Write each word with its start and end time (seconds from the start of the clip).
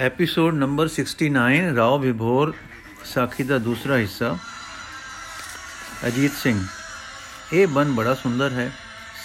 Episode 0.00 0.54
number 0.54 0.88
69 0.90 1.74
Rao 1.76 1.98
ਵਿਭੋਰ 1.98 2.52
ਸਾਖੀ 3.04 3.44
ਦਾ 3.44 3.58
ਦੂਸਰਾ 3.58 3.96
ਹਿੱਸਾ 3.96 4.36
ਅਜੀਤ 6.08 6.32
ਸਿੰਘ 6.32 6.58
ਇਹ 7.52 7.66
ਬਨ 7.66 7.92
ਬੜਾ 7.92 8.14
ਸੁੰਦਰ 8.14 8.52
ਹੈ 8.52 8.70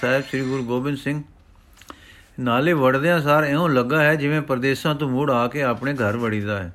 ਸਾਹਿਬ 0.02 0.23
ਸ੍ਰੀ 0.23 0.41
ਗੁਰੂ 0.41 0.64
ਗੋਬਿੰਦ 0.64 0.98
ਸਿੰਘ 0.98 1.21
ਨਾਲੇ 2.39 2.73
ਵੜਦਿਆਂ 2.73 3.20
ਸਾਰ 3.21 3.43
ਐਉਂ 3.43 3.70
ਲੱਗਾ 3.70 4.02
ਹੈ 4.04 4.16
ਜਿਵੇਂ 4.16 4.41
ਪਰਦੇਸਾਂ 4.41 4.95
ਤੋਂ 4.95 5.09
ਮੁੜ 5.09 5.30
ਆ 5.32 5.48
ਕੇ 5.48 5.61
ਆਪਣੇ 5.64 5.93
ਘਰ 5.93 6.18
ਵੜੀਦਾ 6.18 6.57
ਹੈ 6.59 6.73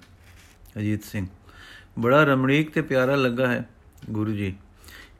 ਅਜੀਤ 0.79 1.04
ਸਿੰਘ 1.04 1.27
ਬੜਾ 1.98 2.22
ਰਮਣੀਕ 2.24 2.70
ਤੇ 2.70 2.82
ਪਿਆਰਾ 2.82 3.14
ਲੱਗਾ 3.16 3.46
ਹੈ 3.46 3.64
ਗੁਰੂ 4.11 4.32
ਜੀ 4.32 4.54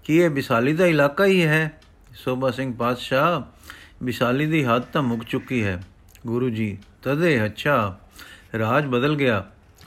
ਕੀ 0.05 0.17
ਇਹ 0.19 0.31
ਵਿਸਾਲੀ 0.31 0.73
ਦਾ 0.73 0.87
ਇਲਾਕਾ 0.87 1.25
ਹੀ 1.25 1.43
ਹੈ 1.43 1.81
ਸੋਭਾ 2.17 2.51
ਸਿੰਘ 2.51 2.73
ਪਾਤਸ਼ਾਹ 2.75 3.41
ਵਿਸਾਲੀ 4.03 4.47
ਦੀ 4.47 4.65
ਹੱਦ 4.65 4.83
ਤਾਂ 4.83 5.03
ਮੁੱਕ 5.03 5.25
ਚੁੱਕੀ 5.25 5.63
ਹੈ 5.65 5.81
ਗੁਰੂ 6.27 6.49
ਜੀ 6.51 6.77
ਤਦੇ 7.03 7.45
ਅੱਛਾ 7.47 7.99
ਰਾਜ 8.59 8.87
ਬਦਲ 8.87 9.17
ਗਿਆ। 9.17 9.45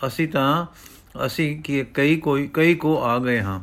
ਅਸੀਂ 0.08 0.28
ਤਾਂ, 0.28 0.66
ਅਸੀਂ 1.26 1.62
ਕਿ 1.62 1.84
ਕਈ 1.94 2.16
ਕੋਈ, 2.16 2.48
ਕਈ 2.54 2.76
ਕੋ 2.76 3.04
ਆ 3.04 3.20
ਗਏ 3.20 3.42
ਹਾਂ। 3.42 3.60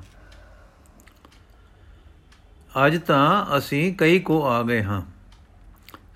ਅੱਜ 2.86 2.98
ਤਾਂ 2.98 3.58
ਅਸੀਂ 3.58 3.94
ਕਈ 3.94 4.18
ਕੋ 4.18 4.46
ਆ 4.46 4.62
ਗਏ 4.62 4.82
ਹਾਂ। 4.82 5.02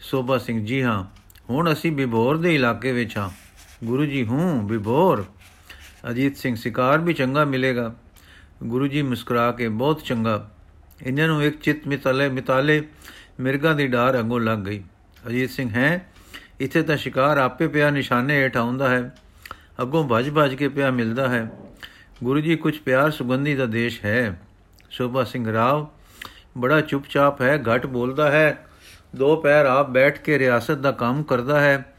ਸੋਭਾ 0.01 0.39
ਸਿੰਘ 0.39 0.65
ਜੀ 0.67 0.83
ਹਾਂ, 0.83 1.05
ਹੁਣ 1.51 1.73
ਅਸੀਂ 1.73 1.93
ਬਿਬੋਰ 1.93 2.37
ਦੇ 2.37 2.55
ਇਲਾਕੇ 2.55 2.93
ਵਿੱਚ 2.93 3.17
ਹਾਂ। 3.19 3.31
ਗੁਰੂ 3.85 4.07
ਜੀ 4.07 4.27
ਹੂੰ, 4.27 4.67
ਬਿਬੋਰ। 4.67 5.25
ਅਜੀਤ 6.11 6.37
ਸਿੰਘ 6.37 6.57
ਸਿਕਾਰ 6.57 6.99
ਵੀ 6.99 7.15
ਚੰਗਾ 7.15 7.45
ਮਿਲੇਗਾ। 7.45 7.95
ਗੁਰੂ 8.65 8.87
ਜੀ 8.87 9.03
ਮੁਸਕਰਾ 9.03 9.53
ਕੇ, 9.53 9.69
ਬਹੁਤ 9.69 10.03
ਚੰਗਾ। 10.05 10.51
ਇਹਨਾਂ 11.03 11.27
ਨੂੰ 11.27 11.43
ਇੱਕ 11.43 11.61
ਚਿਤ 11.61 11.87
ਮਿਤਾਲੇ 11.87 12.29
ਮਿਤਾਲੇ 12.29 12.83
ਮਿਰਗਾ 13.41 13.73
ਦੀ 13.73 13.87
ਡਾਰ 13.87 14.21
ਅੰਗੋਂ 14.21 14.41
ਲੱਗ 14.41 14.59
ਗਈ। 14.59 14.83
ਅਜੀਤ 15.27 15.51
ਸਿੰਘ 15.51 15.71
ਹੈ 15.71 16.13
ਇੱਥੇ 16.61 16.83
ਤਾਂ 16.83 16.97
ਸ਼ਿਕਾਰ 16.97 17.39
ਆਪੇ 17.39 17.69
ਪਿਆ 17.69 17.91
ਨਿਸ਼ਾਨੇ 17.91 18.43
ਹੇਠ 18.43 18.57
ਆਉਂਦਾ 18.57 18.89
ਹੈ। 18.89 19.15
ਅੱਗੋਂ 19.83 20.09
ਭੱਜ-ਭੱਜ 20.09 20.55
ਕੇ 20.55 20.69
ਪਿਆ 20.69 20.91
ਮਿਲਦਾ 20.91 21.29
ਹੈ। 21.29 21.51
ਗੁਰੂ 22.25 22.41
ਜੀ 22.41 22.57
ਕੁਝ 22.57 22.79
ਪਿਆਰ 22.79 23.11
ਸੁਗੰਧੀ 23.11 23.55
ਦਾ 23.55 23.67
ਦੇਸ਼ 23.67 24.05
ਹੈ। 24.05 24.41
ਸ਼ੋਭਾ 24.91 25.25
ਸਿੰਘ 25.25 25.53
ਰਾਵ, 25.53 25.89
ਬੜਾ 26.59 26.81
ਚੁੱਪਚਾਪ 26.81 27.43
ਹੈ, 27.43 27.63
ਘਟ 27.63 27.87
ਬੋਲਦਾ 27.87 28.31
ਹੈ। 28.31 28.67
ਦੋ 29.17 29.37
ਪੈਰ 29.37 29.67
ਆਪ 29.67 29.91
ਬੈਠ 29.91 30.21
ਕੇ 30.21 30.39
ਰਿਆਸਤ 30.39 30.71
ਦਾ 30.71 30.93
ਕੰਮ 30.93 31.23
ਕਰਦਾ 31.23 31.61
ਹੈ। 31.61 31.95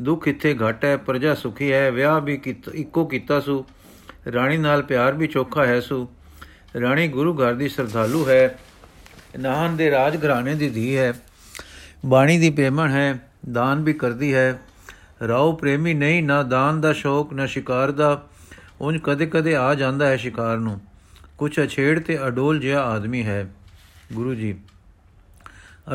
ਦੁੱਖ 0.00 0.28
ਇੱਥੇ 0.28 0.54
ਘਟ 0.54 0.84
ਹੈ, 0.84 0.96
ਪ੍ਰਜਾ 0.96 1.34
ਸੁਖੀ 1.34 1.72
ਹੈ, 1.72 1.90
ਵਿਆਹ 1.90 2.20
ਵੀ 2.20 2.40
ਇੱਕੋ 2.74 3.04
ਕੀਤਾ 3.04 3.40
ਸੂ। 3.40 3.64
ਰਾਣੀ 4.32 4.56
ਨਾਲ 4.56 4.82
ਪਿਆਰ 4.82 5.12
ਵੀ 5.12 5.26
ਚੋਖਾ 5.26 5.66
ਹੈ 5.66 5.80
ਸੂ। 5.80 6.08
ਰਾਣੀ 6.80 7.08
ਗੁਰੂ 7.08 7.34
ਘਰ 7.34 7.54
ਦੀ 7.54 7.68
ਸਰਦਾਲੂ 7.68 8.28
ਹੈ। 8.28 8.58
ਨਾਹਨ 9.38 9.76
ਦੇ 9.76 9.90
ਰਾਜ 9.90 10.26
ਘਰਾਣੇ 10.26 10.54
ਦੀ 10.54 10.70
ਧੀ 10.70 10.96
ਹੈ। 10.96 11.14
ਬਾਣੀ 12.06 12.38
ਦੀ 12.38 12.50
ਪ੍ਰੇਮਣ 12.50 12.90
ਹੈ। 12.90 13.27
ਦਾਨ 13.52 13.84
ਵੀ 13.84 13.92
ਕਰਦੀ 13.92 14.34
ਹੈ। 14.34 14.58
ਰਾਉ 15.28 15.56
ਪ੍ਰੇਮੀ 15.56 15.94
ਨਹੀਂ, 15.94 16.22
ਨਾ 16.22 16.42
ਦਾਨ 16.42 16.80
ਦਾ 16.80 16.92
ਸ਼ੌਕ, 16.92 17.32
ਨਾ 17.32 17.46
ਸ਼ਿਕਾਰ 17.46 17.90
ਦਾ। 17.90 18.26
ਉਂਝ 18.80 18.98
ਕਦੇ-ਕਦੇ 19.04 19.56
ਆ 19.56 19.74
ਜਾਂਦਾ 19.74 20.06
ਹੈ 20.06 20.16
ਸ਼ਿਕਾਰ 20.16 20.56
ਨੂੰ। 20.56 20.80
ਕੁਛ 21.38 21.60
ਅਛੇੜ 21.60 22.00
ਤੇ 22.00 22.26
ਅਡੋਲ 22.26 22.58
ਜਿਹਾ 22.58 22.82
ਆਦਮੀ 22.82 23.26
ਹੈ। 23.26 23.50
ਗੁਰੂ 24.12 24.34
ਜੀ, 24.34 24.58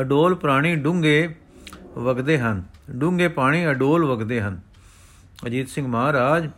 ਅਡੋਲ 0.00 0.34
ਪ੍ਰਾਣੀ 0.34 0.76
ਡੂੰਗੇ 0.76 1.34
ਵਗਦੇ 1.98 2.38
ਹਨ। 2.38 2.62
ਡੂੰਗੇ 2.90 3.28
ਪਾਣੀ 3.28 3.66
ਅਡੋਲ 3.66 4.04
ਵਗਦੇ 4.04 4.40
ਹਨ। 4.40 4.60
ਅਜੀਤ 5.46 5.68
ਸਿੰਘ 5.68 5.86
ਮਹਾਰਾਜ, 5.86 6.50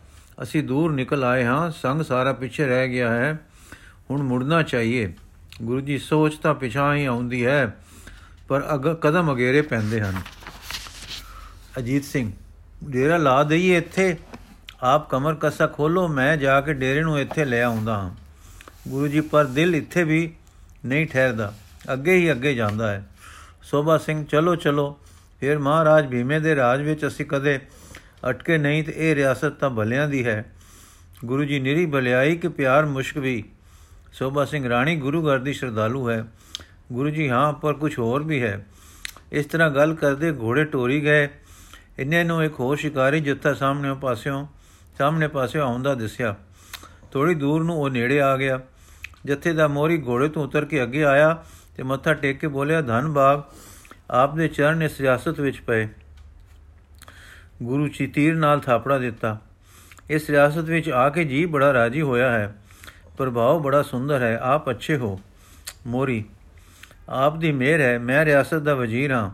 ਅਸੀਂ 0.43 0.63
ਦੂਰ 0.63 0.91
ਨਿਕਲ 0.91 1.23
ਆਏ 1.23 1.45
ਹਾਂ, 1.45 1.71
ਸੰਗ 1.71 2.01
ਸਾਰਾ 2.01 2.33
ਪਿੱਛੇ 2.33 2.65
ਰਹਿ 2.65 2.87
ਗਿਆ 2.87 3.13
ਹੈ। 3.13 3.39
ਹੁਣ 4.11 4.23
ਮੁੜਨਾ 4.23 4.63
ਚਾਹੀਏ। 4.63 5.13
ਗੁਰੂ 5.61 5.81
ਜੀ, 5.81 5.97
ਸੋਚ 5.97 6.35
ਤਾਂ 6.35 6.55
ਪਿਛਾਂ 6.55 6.95
ਹੀ 6.95 7.05
ਆਉਂਦੀ 7.05 7.45
ਹੈ, 7.45 7.77
ਪਰ 8.47 8.63
ਅਗ, 8.75 8.95
ਕਦਮ 8.95 9.33
ਅਗੇਰੇ 9.33 9.61
ਪੈਂਦੇ 9.61 10.01
ਹਨ। 10.01 10.15
ਅਜੀਤ 11.77 12.03
ਸਿੰਘ, 12.03 12.31
ਡੇਰਾ 12.89 13.17
ਲਾ 13.17 13.43
ਦਈਏ 13.43 13.77
ਇੱਥੇ। 13.77 14.17
ਆਪ 14.81 15.09
ਕਮਰ 15.09 15.35
ਕਸਾ 15.39 15.67
ਖੋਲੋ, 15.67 16.07
ਮੈਂ 16.07 16.37
ਜਾ 16.37 16.61
ਕੇ 16.61 16.73
ਡੇਰੇ 16.73 17.01
ਨੂੰ 17.01 17.19
ਇੱਥੇ 17.19 17.45
ਲੈ 17.45 17.63
ਆਉਂਦਾ 17.63 17.97
ਹਾਂ। 17.97 18.15
ਗੁਰੂ 18.87 19.07
ਜੀ, 19.07 19.21
ਪਰ 19.21 19.45
ਦਿਲ 19.45 19.75
ਇੱਥੇ 19.75 20.03
ਵੀ 20.03 20.35
ਨਹੀਂ 20.85 21.07
ਠਹਿਰਦਾ। 21.07 21.53
ਅੱਗੇ 21.93 22.15
ਹੀ 22.15 22.31
ਅੱਗੇ 22.31 22.55
ਜਾਂਦਾ 22.55 22.91
ਹੈ। 22.91 23.09
ਸੋਭਾ 23.63 23.97
ਸਿੰਘ, 23.97 24.25
ਚਲੋ 24.25 24.55
ਚਲੋ। 24.55 24.99
ਫਿਰ 25.39 25.59
ਮਹਾਰਾਜ 25.59 26.09
ਭੀਮੇ 26.09 26.39
ਦੇ 26.39 26.55
ਰਾਜ 26.55 26.81
ਵਿੱਚ 26.81 27.07
ਅਸੀਂ 27.07 27.25
ਕਦੇ 27.25 27.59
ਅਟਕੇ 28.29 28.57
ਨਹੀਂ 28.57 28.83
ਤੇ 28.83 28.93
ਇਹ 28.95 29.15
ਰਿਆਸਤ 29.15 29.51
ਤਾਂ 29.51 29.69
ਭਲਿਆਂ 29.69 30.07
ਦੀ 30.07 30.25
ਹੈ। 30.25 30.45
ਗੁਰੂ 31.25 31.43
ਜੀ, 31.43 31.59
ਨਿਰੀ 31.59 31.85
ਭਲਿਆਈ 31.85 32.37
ਕਿ 32.37 32.47
ਪਿਆਰ 32.47 32.85
ਮੁਸ਼ਕ 32.85 33.17
ਵੀ। 33.17 33.43
ਸੋਭਾ 34.13 34.45
ਸਿੰਘ, 34.45 34.69
ਰਾਣੀ 34.69 34.95
ਗੁਰੂ 34.95 35.29
ਘਰ 35.29 35.39
ਦੀ 35.39 35.53
ਸ਼ਰਧਾਲੂ 35.53 36.09
ਹੈ। 36.09 36.25
ਗੁਰੂ 36.91 37.09
ਜੀ, 37.09 37.29
ਹਾਂ, 37.29 37.53
ਪਰ 37.53 37.73
ਕੁਝ 37.73 37.99
ਹੋਰ 37.99 38.23
ਵੀ 38.23 38.43
ਹੈ। 38.43 38.65
ਇਸ 39.31 39.45
ਤਰ੍ਹਾਂ 39.45 39.69
ਗੱਲ 39.69 39.93
ਕਰਦੇ 39.93 40.31
ਘੋੜੇ 40.31 40.65
ਟੋਰੀ 40.65 41.03
ਗਏ। 41.03 41.29
ਇੰਨੇ 41.99 42.23
ਨੂੰ 42.23 42.43
ਇੱਕ 42.43 42.59
ਹੋਰ 42.59 42.77
ਸ਼ਿਕਾਰੀ 42.77 43.19
ਜੱਥਾ 43.19 43.53
ਸਾਹਮਣੇ 43.53 43.93
ਪਾਸਿਓਂ 43.93 44.47
ਸਾਹਮਣੇ 44.97 45.27
ਪਾਸਿਓਂ 45.27 45.67
ਆਉਂਦਾ 45.67 45.95
ਦਿਸਿਆ। 45.95 46.35
ਥੋੜੀ 47.11 47.35
ਦੂਰ 47.35 47.63
ਨੂੰ 47.63 47.81
ਉਹ 47.81 47.89
ਨੇੜੇ 47.89 48.21
ਆ 48.21 48.37
ਗਿਆ। 48.37 48.61
ਜੱਥੇ 49.25 49.53
ਦਾ 49.53 49.67
ਮੋਰੀ 49.67 50.03
ਘੋੜੇ 50.07 50.29
ਤੋਂ 50.29 50.43
ਉਤਰ 50.43 50.65
ਕੇ 50.65 50.83
ਅੱਗੇ 50.83 51.05
ਆਇਆ 51.05 51.43
ਤੇ 51.77 51.83
ਮੱਥਾ 51.83 52.13
ਟੇਕ 52.13 52.39
ਕੇ 52.39 52.47
ਬੋਲਿਆ, 52.47 52.81
ਧੰਨ 52.81 53.07
ਬਾਗ 53.07 53.41
ਆਪ 54.11 54.35
ਦੇ 54.35 54.47
ਚਰਨ 54.47 54.83
ਇਸ 54.83 54.97
ਸਿਆਸਤ 54.97 55.39
ਵਿੱਚ 55.39 55.61
ਪਏ। 55.61 55.87
ਗੁਰੂ 57.63 57.87
ਜੀ 57.87 58.07
ਤੀਰ 58.07 58.35
ਨਾਲ 58.35 58.59
ਥਾਪੜਾ 58.59 58.97
ਦਿੱਤਾ। 58.97 59.41
ਇਸ 60.09 60.27
ਸਿਆਸਤ 60.27 60.57
ਵਿੱਚ 60.57 60.89
ਆ 60.89 61.09
ਕੇ 61.09 61.23
ਜੀ 61.23 61.45
ਬੜਾ 61.45 61.73
ਰਾਜੀ 61.73 62.01
ਹੋਇਆ 62.01 62.31
ਹੈ। 62.31 62.55
ਪ੍ਰਭਾਵ 63.17 63.61
ਬੜਾ 63.61 63.81
ਸੁੰਦਰ 63.81 64.21
ਹੈ। 64.21 64.37
ਆਪ 64.37 64.69
ਅੱਛੇ 64.69 64.97
ਹੋ। 64.97 65.19
ਮੋਰੀ, 65.87 66.25
ਆਪ 67.09 67.37
ਦੀ 67.37 67.51
ਮਿਹਰ 67.51 67.81
ਹੈ। 67.81 67.99
ਮੈਂ 67.99 68.25
ਰਿਆਸਤ 68.25 68.55
ਦਾ 68.55 68.75
ਵਜ਼ੀਰ 68.75 69.11
ਹਾਂ। 69.11 69.31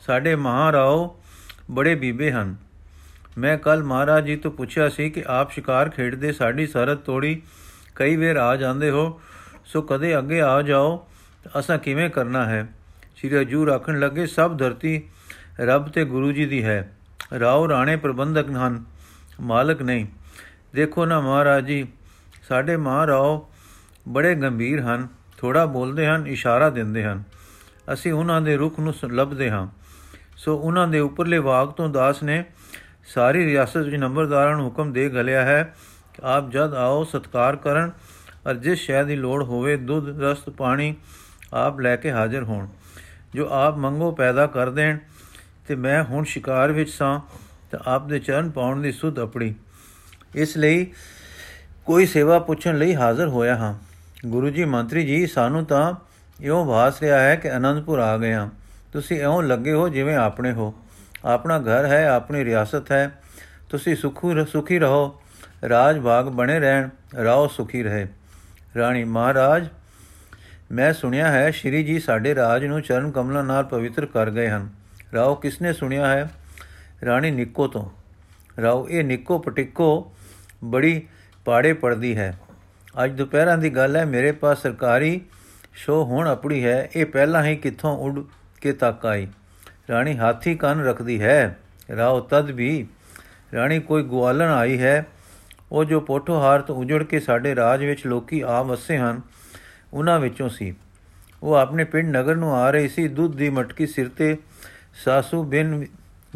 ਸਾਡੇ 0.00 0.36
ਮਹਾਰਾਓ 0.36 1.21
ਬੜੇ 1.72 1.94
ਬੀਬੇ 1.94 2.32
ਹਨ। 2.32 2.56
ਮੈਂ 3.38 3.58
ਕੱਲ 3.58 3.82
ਮਹਾਰਾਜ 3.82 4.24
ਜੀ 4.24 4.36
ਤੋਂ 4.36 4.50
ਪੁੱਛਿਆ 4.50 4.88
ਸੀ 4.88 5.10
ਕਿ 5.10 5.24
ਆਪ 5.26 5.50
ਸ਼ਿਕਾਰ 5.50 5.90
ਖੇਡਦੇ 5.90 6.32
ਸਾਡੀ 6.32 6.66
ਸਰਹੱਦ 6.66 6.98
ਤੋੜੀ 6.98 7.42
ਕਈ 7.94 8.16
ਵੇਰ 8.16 8.36
ਆ 8.36 8.56
ਜਾਂਦੇ 8.56 8.90
ਹੋ, 8.90 9.20
ਸੋ 9.64 9.82
ਕਦੇ 9.82 10.18
ਅੱਗੇ 10.18 10.42
ਆ 10.42 10.62
ਜਾਓ, 10.62 11.08
ਅਸਾਂ 11.58 11.78
ਕਿਵੇਂ 11.78 12.10
ਕਰਨਾ 12.10 12.44
ਹੈ? 12.44 12.68
ਸ਼੍ਰੀ 13.16 13.36
ਹਜੂਰ 13.36 13.68
ਆਖਣ 13.68 14.00
ਲੱਗੇ, 14.00 14.26
ਸਭ 14.26 14.58
ਧਰਤੀ 14.58 15.02
ਰੱਬ 15.60 15.88
ਤੇ 15.88 16.04
ਗੁਰੂ 16.04 16.32
ਜੀ 16.32 16.46
ਦੀ 16.46 16.64
ਹੈ। 16.64 16.92
ਰਾਉ 17.40 17.68
ਰਾਣੇ 17.68 17.96
ਪ੍ਰਬੰਧਕ 17.96 18.50
ਹਨ, 18.50 18.84
ਮਾਲਕ 19.40 19.82
ਨਹੀਂ। 19.82 20.06
ਦੇਖੋ 20.74 21.06
ਨਾ 21.06 21.20
ਮਹਾਰਾਜ 21.20 21.66
ਜੀ, 21.66 21.86
ਸਾਡੇ 22.48 22.76
ਮਹਾਰਾਓ 22.76 23.50
ਬੜੇ 24.08 24.34
ਗੰਭੀਰ 24.34 24.80
ਹਨ 24.80 25.08
ਥੋੜਾ 25.38 25.66
ਬੋਲਦੇ 25.66 26.06
ਹਨ, 26.06 26.26
ਇਸ਼ਾਰਾ 26.26 26.70
ਦਿੰਦੇ 26.70 27.04
ਹਨ। 27.04 27.22
ਅਸੀਂ 27.92 28.12
ਉਹਨਾਂ 28.12 28.40
ਦੇ 28.40 28.56
ਰੁਖ 28.56 28.80
ਨੂੰ 28.80 28.94
ਲੱਭਦੇ 29.04 29.50
ਹਾਂ। 29.50 29.81
ਸੋ 30.44 30.56
ਉਹਨਾਂ 30.56 30.88
ਦੇ 30.88 31.00
ਉੱਪਰਲੇ 31.00 31.38
ਵਾਗ 31.38 31.68
ਤੋਂ 31.68 31.88
ਦਾਸ 31.88 32.22
ਨੇ 32.22 32.44
ਸਾਰੀ 33.14 33.46
ਰਿਆਸਤ 33.46 33.76
ਵਿੱਚ 33.76 33.96
ਨੰਬਰਦਾਰਾਂ 33.96 34.56
ਨੂੰ 34.56 34.64
ਹੁਕਮ 34.64 34.92
ਦੇ 34.92 35.08
ਗਲਿਆ 35.08 35.42
ਹੈ 35.42 35.74
ਕਿ 36.14 36.22
ਆਪ 36.24 36.50
ਜਦ 36.50 36.74
ਆਓ, 36.74 37.04
ਸਤਕਾਰ 37.04 37.56
ਕਰਨ 37.56 37.90
ਔਰ 38.46 38.54
ਜਿਸ 38.54 38.78
ਸ਼ੈ 38.78 39.04
ਦੀ 39.04 39.16
ਲੋੜ 39.16 39.42
ਹੋਵੇ, 39.42 39.76
ਦੁੱਧ 39.76 40.22
ਰਸਤ 40.22 40.50
ਪਾਣੀ 40.50 40.94
ਆਪ 41.52 41.80
ਲੈ 41.80 41.96
ਕੇ 41.96 42.12
ਹਾਜ਼ਰ 42.12 42.42
ਹੋਣ। 42.42 42.66
ਜੋ 43.34 43.48
ਆਪ 43.50 43.76
ਮੰਗੋ, 43.76 44.10
ਪੈਦਾ 44.12 44.46
ਕਰ 44.46 44.70
ਦੇਣ। 44.70 44.98
ਤੇ 45.68 45.74
ਮੈਂ 45.74 46.04
ਹੁਣ 46.04 46.24
ਸ਼ਿਕਾਰ 46.24 46.72
ਵਿੱਚ 46.72 46.90
ਸਾਂ 46.90 47.20
ਤੇ 47.70 47.78
ਆਪ 47.86 48.06
ਦੇ 48.06 48.18
ਚਰਨ 48.18 48.50
ਪਾਉਣ 48.50 48.80
ਦੀ 48.80 48.92
ਸੁਧ 48.92 49.22
ਅਪੜੀ 49.22 49.54
ਇਸ 50.34 50.56
ਲਈ 50.56 50.92
ਕੋਈ 51.86 52.06
ਸੇਵਾ 52.06 52.38
ਪੁੱਛਣ 52.38 52.78
ਲਈ 52.78 52.94
ਹਾਜ਼ਰ 52.94 53.28
ਹੋਇਆ 53.28 53.56
ਹਾਂ। 53.56 53.74
ਗੁਰੂ 54.26 54.50
ਜੀ 54.50 54.64
ਮੰਤਰੀ 54.64 55.06
ਜੀ, 55.06 55.26
ਸਾਨੂੰ 55.26 55.64
ਤਾਂ 55.64 55.94
ਇਉਂ 56.40 56.64
ਵਾਸ 56.64 57.00
ਰਿਹਾ 57.00 57.20
ਹੈ 57.20 57.36
ਕਿ 57.36 57.56
ਅਨੰਦਪੁਰ 57.56 57.98
ਆ 57.98 58.18
ਗਏ 58.18 58.32
ਹਾਂ। 58.32 58.61
ਤੁਸੀਂ 58.92 59.20
ਇਉਂ 59.20 59.42
ਲੱਗੇ 59.42 59.72
ਹੋ 59.72 59.88
ਜਿਵੇਂ 59.88 60.16
ਆਪਣੇ 60.16 60.52
ਹੋ। 60.52 60.74
ਆਪਣਾ 61.24 61.58
ਘਰ 61.58 61.84
ਹੈ, 61.84 62.08
ਆਪਣੀ 62.08 62.44
ਰਿਆਸਤ 62.44 62.92
ਹੈ। 62.92 63.22
ਤੁਸੀਂ 63.70 63.96
ਸੁਖੀ 63.96 64.44
ਸੁਖੀ 64.44 64.78
ਰਹੋ। 64.78 65.20
ਰਾਜ 65.68 65.98
ਬਾਗ 65.98 66.26
ਬਣੇ 66.26 66.60
ਰਹਿਣ, 66.60 66.88
ਰਾਓ 67.24 67.46
ਸੁਖੀ 67.46 67.82
ਰਹੇ। 67.82 68.06
ਰਾਣੀ 68.76 69.04
ਮਹਾਰਾਜ, 69.04 69.68
ਮੈਂ 70.72 70.92
ਸੁਣਿਆ 70.92 71.30
ਹੈ 71.30 71.50
ਸ਼੍ਰੀ 71.50 71.84
ਜੀ 71.84 71.98
ਸਾਡੇ 71.98 72.34
ਰਾਜ 72.34 72.64
ਨੂੰ 72.64 72.82
ਚਰਨ 72.82 73.10
ਕਮਲਾਂ 73.10 73.44
ਨਾਲ 73.44 73.64
ਪਵਿੱਤਰ 73.64 74.06
ਕਰ 74.06 74.30
ਗਏ 74.30 74.48
ਹਨ। 74.48 74.68
ਰਾਓ 75.14 75.34
ਕਿਸਨੇ 75.34 75.72
ਸੁਣਿਆ 75.72 76.06
ਹੈ? 76.06 76.30
ਰਾਣੀ 77.04 77.30
ਨਿੱਕੋ 77.30 77.68
ਤੋਂ। 77.68 77.90
ਰਾਓ, 78.62 78.88
ਇਹ 78.88 79.04
ਨਿੱਕੋ 79.04 79.38
ਪਟਿੱਕੋ 79.38 80.14
ਬੜੀ 80.64 81.08
ਪਾੜੇ 81.44 81.72
ਪੜਦੀ 81.72 82.16
ਹੈ। 82.16 82.38
ਅੱਜ 83.04 83.10
ਦੁਪਹਿਰਾਂ 83.12 83.58
ਦੀ 83.58 83.70
ਗੱਲ 83.70 83.96
ਹੈ, 83.96 84.04
ਮੇਰੇ 84.04 84.32
ਪਾਸ 84.32 84.62
ਸਰਕਾਰੀ 84.62 85.20
ਸ਼ੋ 85.74 86.04
ਹੁਣ 86.04 86.28
ਆਪਣੀ 86.28 86.64
ਹੈ। 86.64 86.90
ਇਹ 86.96 87.06
ਪਹਿਲਾਂ 87.06 87.44
ਹੀ 87.44 87.56
ਕਿੱਥੋਂ 87.56 87.98
ਉੱਡ 87.98 88.24
ਕੇ 88.62 88.72
ਤੱਕ 88.72 89.06
ਆਈ। 89.06 89.26
ਰਾਣੀ 89.90 90.18
ਹਾਥੀ 90.18 90.54
ਕੰਨ 90.54 90.84
ਰੱਖਦੀ 90.84 91.22
ਹੈ। 91.22 91.58
ਰਾਓ 91.96 92.20
ਤਦ 92.20 92.50
ਵੀ 92.50 92.86
ਰਾਣੀ 93.54 93.78
ਕੋਈ 93.80 94.02
ਗਵਾਲਣ 94.02 94.50
ਆਈ 94.50 94.80
ਹੈ। 94.82 95.06
ਉਹ 95.72 95.84
ਜੋ 95.84 96.00
ਪੋਠੋਹਾਰ 96.00 96.60
ਤੋਂ 96.60 96.76
ਉਜੜ 96.76 97.02
ਕੇ 97.02 97.20
ਸਾਡੇ 97.20 97.54
ਰਾਜ 97.56 97.84
ਵਿੱਚ 97.84 98.06
ਲੋਕੀ 98.06 98.40
ਆ 98.40 98.62
ਵਸੇ 98.62 98.98
ਹਨ, 98.98 99.20
ਉਹਨਾਂ 99.92 100.20
ਵਿੱਚੋਂ 100.20 100.48
ਸੀ। 100.48 100.74
ਉਹ 101.42 101.54
ਆਪਣੇ 101.54 101.84
ਪਿੰਡ 101.84 102.16
ਨਗਰ 102.16 102.36
ਨੂੰ 102.36 102.54
ਆ 102.56 102.70
ਰਹੀ 102.70 102.88
ਸੀ। 102.88 103.08
ਦੁੱਧ 103.08 103.36
ਦੀ 103.36 103.50
ਮਟਕੀ 103.50 103.86
ਸਿਰ 103.86 104.08
ਤੇ 104.08 104.36
ਸਾਸੂ 105.04 105.42
ਬਿਨ 105.42 105.86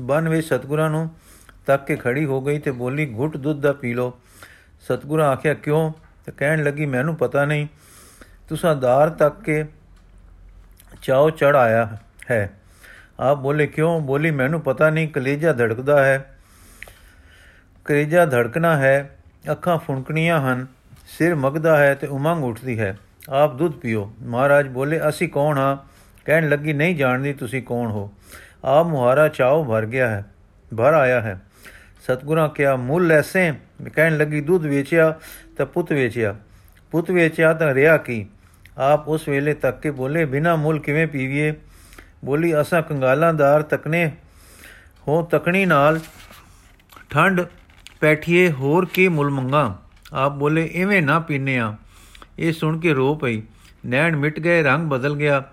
ਬਨ 0.00 0.28
ਵਿੱਚ 0.28 0.46
ਸਤਗੁਰਾਂ 0.46 0.90
ਨੂੰ 0.90 1.10
ਤੱਕ 1.66 1.84
ਕੇ 1.84 1.96
ਖੜੀ 1.96 2.24
ਹੋ 2.24 2.40
ਗਈ 2.40 2.58
ਤੇ 2.58 2.70
ਬੋਲੀ, 2.70 3.14
ਘੁੱਟ 3.14 3.36
ਦੁੱਧ 3.36 3.60
ਦਾ 3.60 3.72
ਪੀ 3.72 3.94
ਲੋ 3.94 4.18
ਸਤਗੁਰਾਂ 4.80 5.28
ਆਖਿਆ, 5.28 5.54
ਕਿਉਂ? 5.54 5.92
ਤੇ 6.26 6.32
ਕਹਿਣ 6.32 6.64
ਲੱਗੀ, 6.64 6.86
ਮੈਨੂੰ 6.86 7.16
ਪਤਾ 7.16 7.44
ਨਹੀਂ। 7.44 7.66
ਤੁਸੀਂ 8.48 8.76
ਦਾਰ 8.76 9.10
ਤੱਕ 9.10 9.42
ਕੇ 9.42 9.64
ਚਾਉ 11.02 11.30
ਚੜ 11.30 11.56
ਆਇਆ 11.56 11.98
ਹੈ। 12.30 12.50
ਆਪ 13.20 13.38
ਬੋਲੇ, 13.38 13.66
ਕਿਉਂ? 13.66 14.00
ਬੋਲੀ, 14.00 14.30
ਮੈਨੂੰ 14.30 14.60
ਪਤਾ 14.60 14.90
ਨਹੀਂ, 14.90 15.08
ਕਲੇਜਾ 15.08 15.52
ਧੜਕਦਾ 15.52 16.04
ਹੈ। 16.04 16.36
ਕਰੇਜਾ 17.84 18.26
ਧੜਕਣਾ 18.26 18.76
ਹੈ, 18.76 19.16
ਅੱਖਾਂ 19.50 19.78
ਫੁੰਕਣੀਆਂ 19.78 20.40
ਹਨ, 20.40 20.66
ਸਿਰ 21.06 21.34
ਮਗਦਾ 21.34 21.76
ਹੈ 21.76 21.94
ਤੇ 21.94 22.06
ਉਮੰਗ 22.06 22.44
ਉੱਠਦੀ 22.44 22.80
ਹੈ। 22.80 22.98
ਆਪ 23.30 23.54
ਦੁੱਧ 23.54 23.74
ਪੀਓ। 23.74 24.14
ਮਹਾਰਾਜ 24.22 24.68
ਬੋਲੇ, 24.68 25.08
ਅਸੀਂ 25.08 25.28
ਕੌਣ 25.28 25.58
ਹਾਂ? 25.58 25.76
ਕਹਿਣ 26.24 26.48
ਲੱਗੀ, 26.48 26.72
ਨਹੀਂ 26.72 26.96
ਜਾਣਦੀ 26.96 27.32
ਤੁਸੀਂ 27.32 27.62
ਕੌਣ 27.62 27.90
ਹੋ। 27.90 28.12
ਆਪ 28.64 28.86
ਮੁਹਾਰਾ 28.86 29.28
ਚਾਓ 29.28 29.64
ਭਰ 29.64 29.86
ਗਿਆ 29.86 30.10
ਹੈ, 30.10 30.24
ਭਰ 30.78 30.94
ਆਇਆ 30.94 31.20
ਹੈ। 31.20 31.40
ਸਤਗੁਰਾਂ 32.02 32.48
ਕਿਹਾ, 32.48 32.76
ਮੁੱਲ 32.76 33.12
ਐਸੇ 33.12 33.52
ਕਹਿਣ 33.94 34.16
ਲੱਗੀ, 34.16 34.40
ਦੁੱਧ 34.40 34.66
ਵੇਚਿਆ 34.66 35.14
ਤਾਂ 35.58 35.66
ਪੁੱਤ 35.66 35.92
ਵੇਚਿਆ। 35.92 36.36
ਪੁੱਤ 36.90 37.10
ਵੇਚਿਆ 37.10 37.52
ਤਾਂ 37.52 37.74
ਰਿਆ 37.74 37.96
ਕੀ? 37.96 38.26
ਆਪ 38.78 39.08
ਉਸ 39.08 39.28
ਵੇਲੇ 39.28 39.54
ਤੱਕ 39.54 39.80
ਕੇ 39.80 39.90
ਬੋਲੇ, 39.90 40.24
ਬਿਨਾ 40.24 40.56
ਮੁੱਲ 40.56 40.78
ਕਿਵੇਂ 40.78 41.06
ਪੀਵੀਏ? 41.06 41.54
ਬੋਲੀ, 42.26 42.60
ਅਸਾਂ 42.60 42.82
ਕੰਗਾਲਾਂਦਾਰ 42.82 43.62
ਤਕਨੇ, 43.62 44.12
ਹੋ 45.08 45.22
ਤਕਣੀ 45.22 45.66
ਨਾਲ 45.66 46.00
ਠੰਡ 47.10 47.40
ਪੈਠੀਏ, 48.00 48.50
ਹੋਰ 48.50 48.86
ਕੀ 48.86 49.08
ਮੁੱਲ 49.08 49.30
ਮੰਗਾ? 49.30 49.78
ਆਪ 50.12 50.32
ਬੋਲੇ 50.32 50.70
ਐਵੇਂ 50.74 51.02
ਨਾ 51.02 51.20
ਪੀਨੇ 51.20 51.58
ਆ। 51.58 51.76
ਇਹ 52.38 52.52
ਸੁਣ 52.52 52.80
ਕੇ 52.80 52.94
ਰੋ 52.94 53.14
ਪਈ। 53.14 53.42
ਨੈਣ 53.86 54.16
ਮਿਟ 54.16 54.40
ਗਏ, 54.40 54.62
ਰੰਗ 54.62 54.90
ਬਦਲ 54.90 55.16
ਗਿਆ। 55.16 55.44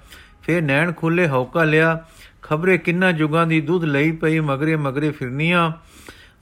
ਫਿਰ 0.42 0.62
ਨੈਣ 0.62 0.92
ਖੁੱਲੇ 0.92 1.28
ਹੌਕਾ 1.28 1.64
ਲਿਆ। 1.64 2.04
ਖਬਰੇ 2.42 2.78
ਕਿੰਨਾ 2.78 3.12
ਜੁਗਾਂ 3.12 3.48
ਦੀ 3.48 3.62
ਦੁੱਧ 3.62 3.84
ਲਈ 3.84 4.12
ਪਈ, 4.12 4.40
ਮਗਰੇ 4.40 4.76
ਮਗਰੇ 4.76 5.12
ਫਿਰਨੀਆਂ। 5.12 5.72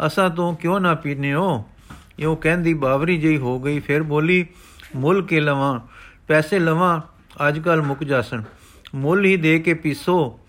ਅਸਾਂ 0.06 0.30
ਤੋਂ 0.30 0.56
ਕਿਉਂ 0.56 0.80
ਨਾ 0.80 0.95
ਪੀਨੇ 0.95 1.33
ਹੋ 1.33 1.69
ਇਉਂ 2.19 2.38
ਕਹਿੰਦੀ 2.38 2.74
ਬਾਵਰੀ 2.74 3.18
ਜਈ 3.18 3.38
ਹੋ 3.38 3.60
ਗਈ। 3.60 3.80
ਫਿਰ 3.80 4.04
ਬੋਲੀ, 4.04 4.45
ਮੁੱਲ 4.95 5.22
ਕੇ 5.22 5.39
ਲਵਾਂ, 5.39 5.80
ਪੈਸੇ 6.28 6.60
ਲਵਾਂ, 6.60 7.01
ਅੱਜ 7.48 7.60
ਕੱਲ 7.60 7.81
ਮੁੱਕ 7.81 8.04
ਜਾਸਣ। 8.04 8.44
ਮੁੱਲ 8.95 9.25
ਹੀ 9.25 9.38
ਦੇ 9.38 9.59
ਕੇ 9.59 9.73
ਪੀਸੋ। 9.73 10.39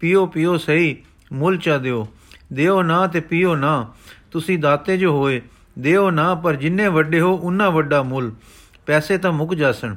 ਪੀਓ 0.00 0.26
ਪੀਓ 0.26 0.56
ਸਹੀ, 0.56 0.96
ਮੁੱਲ 1.32 1.56
ਚਾ 1.56 1.78
ਦਿਓ। 1.78 2.08
ਦਿਓ 2.52 2.82
ਨਾ 2.82 3.06
ਤੇ 3.06 3.20
ਪੀਓ 3.20 3.56
ਨਾ। 3.56 3.92
ਤੁਸੀਂ 4.32 4.58
ਦਾਤੇ 4.58 4.98
ਜੋ 4.98 5.18
ਹੋਏ, 5.18 5.42
ਦਿਓ 5.78 6.10
ਨਾ, 6.10 6.34
ਪਰ 6.34 6.54
ਜਿੰਨੇ 6.54 6.88
ਵੱਡੇ 6.88 7.20
ਹੋ, 7.20 7.34
ਉਨਾ 7.36 7.70
ਵੱਡਾ 7.70 8.02
ਮੁੱਲ। 8.02 8.32
ਪੈਸੇ 8.86 9.18
ਤਾਂ 9.18 9.32
ਮੁੱਕ 9.32 9.54
ਜਾਸਣ। 9.54 9.96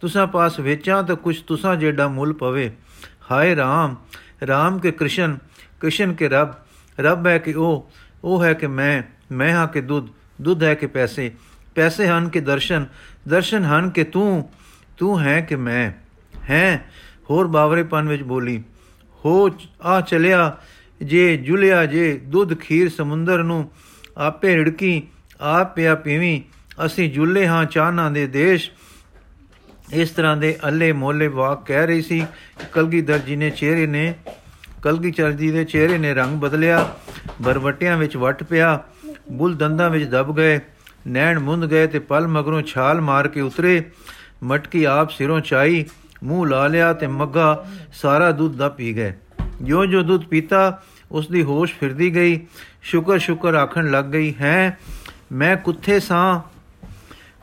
ਤੁਸਾਂ 0.00 0.26
ਪਾਸ 0.26 0.60
ਵੇਚਾਂ 0.60 1.02
ਤਾਂ 1.02 1.16
ਕੁਛ 1.16 1.42
ਤੁਸਾਂ 1.42 1.76
ਜਿਹੜਾ 1.76 2.08
ਮੁੱਲ 2.08 2.32
ਪਵੇ। 2.32 2.72
ਹਾਏ 3.30 3.56
ਰਾਮ 3.56 3.96
ਰਾਮ 4.46 4.78
ਕੇ 4.78 4.92
ਕ੍ਰਿਸ਼ਨ 4.92 5.38
ਕ੍ਰਿਸ਼ਨ 5.80 6.14
ਕੇ 6.14 6.28
ਰੱਬ। 6.28 6.54
ਰੱਬ 7.00 7.26
ਹੈ 7.26 7.38
ਕਿ 7.38 7.52
ਉਹ 7.52 7.90
ਉਹ 8.24 8.44
ਹੈ 8.44 8.54
ਕਿ 8.54 8.66
ਮੈਂ 8.66 9.02
ਮੈਂ 9.34 9.54
ਹਾਂ 9.54 9.68
ਕਿ 9.68 9.80
ਦੁੱਧ 9.80 10.08
ਦੁੱਧ 10.42 10.62
ਹੈ 10.62 10.74
ਕਿ 10.74 10.86
ਪੈਸੇ। 10.86 11.32
ਪੈਸੇ 11.74 12.06
ਹਨ 12.06 12.28
ਕਿ 12.28 12.40
ਦਰਸ਼ਨ 12.40 12.86
ਦਰਸ਼ਨ 13.28 13.64
ਹਨ 13.64 13.90
ਕਿ 13.90 14.04
ਤੂੰ 14.04 14.50
ਤੂੰ 14.96 15.20
ਹੈ 15.20 15.40
ਕਿ 15.40 15.56
ਮੈਂ। 15.56 15.92
ਹੈ 16.50 16.84
ਹੋਰ 17.32 17.46
ਬਾਵਰੇਪਨ 17.46 18.08
ਵਿੱਚ 18.08 18.22
ਬੋਲੀ, 18.22 18.62
ਹੋ, 19.24 19.50
ਆ 19.82 20.00
ਚਲਿਆ, 20.00 20.56
ਜੇ 21.02 21.36
ਜੁਲਿਆ, 21.36 21.86
ਜੇ 21.86 22.20
ਦੁੱਧ 22.24 22.54
ਖੀਰ 22.54 22.88
ਸਮੁੰਦਰ 22.88 23.42
ਨੂੰ 23.42 23.70
ਆਪੇ 24.18 24.64
ੜਕੀ 24.64 25.02
ਆਪ 25.40 25.74
ਪਿਆ 25.74 25.94
ਪੀਵੀ, 25.94 26.44
ਅਸੀਂ 26.86 27.12
ਜੁਲੇ 27.12 27.46
ਹਾਂ 27.46 27.64
ਚਾਹਨਾ 27.64 28.10
ਦੇ 28.10 28.26
ਦੇਸ਼। 28.26 28.70
ਇਸ 29.92 30.10
ਤਰ੍ਹਾਂ 30.10 30.36
ਦੇ 30.36 30.58
ਅੱਲੇ 30.68 30.92
ਮੋਲੇ 30.92 31.28
ਵਾਕ 31.28 31.66
ਕਹਿ 31.66 31.86
ਰਹੀ 31.86 32.02
ਸੀ। 32.02 32.26
ਕਲਗੀਧਰ 32.72 33.18
ਜੀ 33.18 33.36
ਨੇ 33.36 33.50
ਚਿਹਰੇ 33.50 33.86
ਨੇ 33.86 34.14
ਕਲਗੀਧਰ 34.82 35.32
ਜੀ 35.32 35.50
ਦੇ 35.50 35.64
ਚਿਹਰੇ 35.64 35.98
ਨੇ 35.98 36.14
ਰੰਗ 36.14 36.40
ਬਦਲਿਆ। 36.40 36.94
ਬਰਵਟਿਆਂ 37.42 37.96
ਵਿੱਚ 37.96 38.16
ਵਟ 38.16 38.42
ਪਿਆ 38.42 38.84
ਬੁੱਲ 39.32 39.54
ਦੰਦਾਂ 39.54 39.90
ਵਿੱਚ 39.90 40.04
ਦਬ 40.04 40.36
ਗਏ। 40.36 40.60
ਨੈਣ 41.08 41.38
ਮੁੰਦ 41.38 41.70
ਗਏ 41.70 41.86
ਤੇ 41.86 41.98
ਪਲ 41.98 42.28
ਮਗਰੋਂ 42.28 42.62
ਛਾਲ 42.62 43.00
ਮਾਰ 43.00 43.28
ਕੇ 43.28 43.40
ਉਤਰੇ। 43.40 43.84
ਮਟਕੀ 44.42 44.84
ਆਪ 44.84 45.10
ਸਿਰੋਂ 45.10 45.40
ਚਾਈ। 45.40 45.86
ਮੂੰਹ 46.22 46.46
ਲਾ 46.46 46.66
ਲਿਆ 46.66 46.92
ਤੇ 46.92 47.06
ਮੱਗਾ 47.06 47.66
ਸਾਰਾ 47.92 48.30
ਦੁੱਧ 48.30 48.56
ਦਾ 48.56 48.68
ਪੀ 48.68 48.96
ਗਏ। 48.96 49.14
ਜੋ 49.62 49.86
ਜੋ 49.86 50.02
ਦੁੱਧ 50.02 50.24
ਪੀਤਾ 50.24 50.82
ਉਸ 51.12 51.28
ਦੀ 51.28 51.42
ਹੋਸ਼ 51.42 51.74
ਫਿਰਦੀ 51.74 52.14
ਗਈ। 52.14 52.40
ਸ਼ੁਕਰ 52.82 53.18
ਸ਼ੁਕਰ 53.18 53.54
ਆਖਣ 53.54 53.90
ਲੱਗ 53.90 54.04
ਗਈ, 54.04 54.34
ਹੈ, 54.40 54.78
ਮੈਂ 55.32 55.56
ਕੁੱਥੇ 55.56 56.00
ਸਾਂ? 56.00 56.40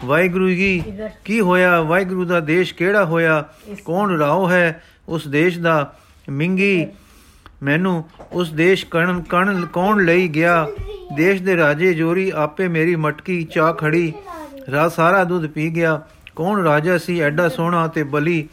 ਵਾਹਿਗੁਰੂ 0.05 0.49
ਜੀ, 0.49 0.83
ਕੀ 1.25 1.39
ਹੋਇਆ? 1.39 1.81
ਵਾਹਿਗੁਰੂ 1.81 2.25
ਦਾ 2.25 2.39
ਦੇਸ਼ 2.39 2.75
ਕਿਹੜਾ 2.75 3.05
ਹੋਇਆ? 3.05 3.45
ਕੌਣ 3.85 4.17
ਰਾਉ 4.17 4.49
ਹੈ 4.49 4.83
ਉਸ 5.09 5.27
ਦੇਸ਼ 5.27 5.59
ਦਾ? 5.59 5.93
ਮਿੰਗੀ, 6.29 6.87
ਮੈਨੂੰ 7.63 8.09
ਉਸ 8.31 8.53
ਦੇਸ਼ 8.53 8.85
ਕਣ 8.85 9.21
ਕਣ 9.21 9.65
ਕੌਣ 9.65 10.05
ਲਈ 10.05 10.27
ਗਿਆ? 10.27 10.67
ਦੇਸ਼ 11.15 11.41
ਦੇ 11.41 11.57
ਰਾਜੇ 11.57 11.93
ਜੋਰੀ, 11.93 12.31
ਆਪੇ 12.35 12.67
ਮੇਰੀ 12.67 12.95
ਮਟਕੀ 12.95 13.43
ਚਾ 13.43 13.71
ਖੜੀ। 13.71 14.13
ਰਾ 14.71 14.89
ਸਾਰਾ 14.89 15.23
ਦੁੱਧ 15.23 15.47
ਪੀ 15.47 15.75
ਗਿਆ। 15.75 16.01
ਕੌਣ 16.35 16.63
ਰਾਜਾ 16.63 16.97
ਸੀ 16.97 17.19
ਐਡਾ 17.19 17.49
ਸੋਹਣਾ 17.49 17.87
ਤੇ 17.87 18.03
ਬਲੀ? 18.03 18.49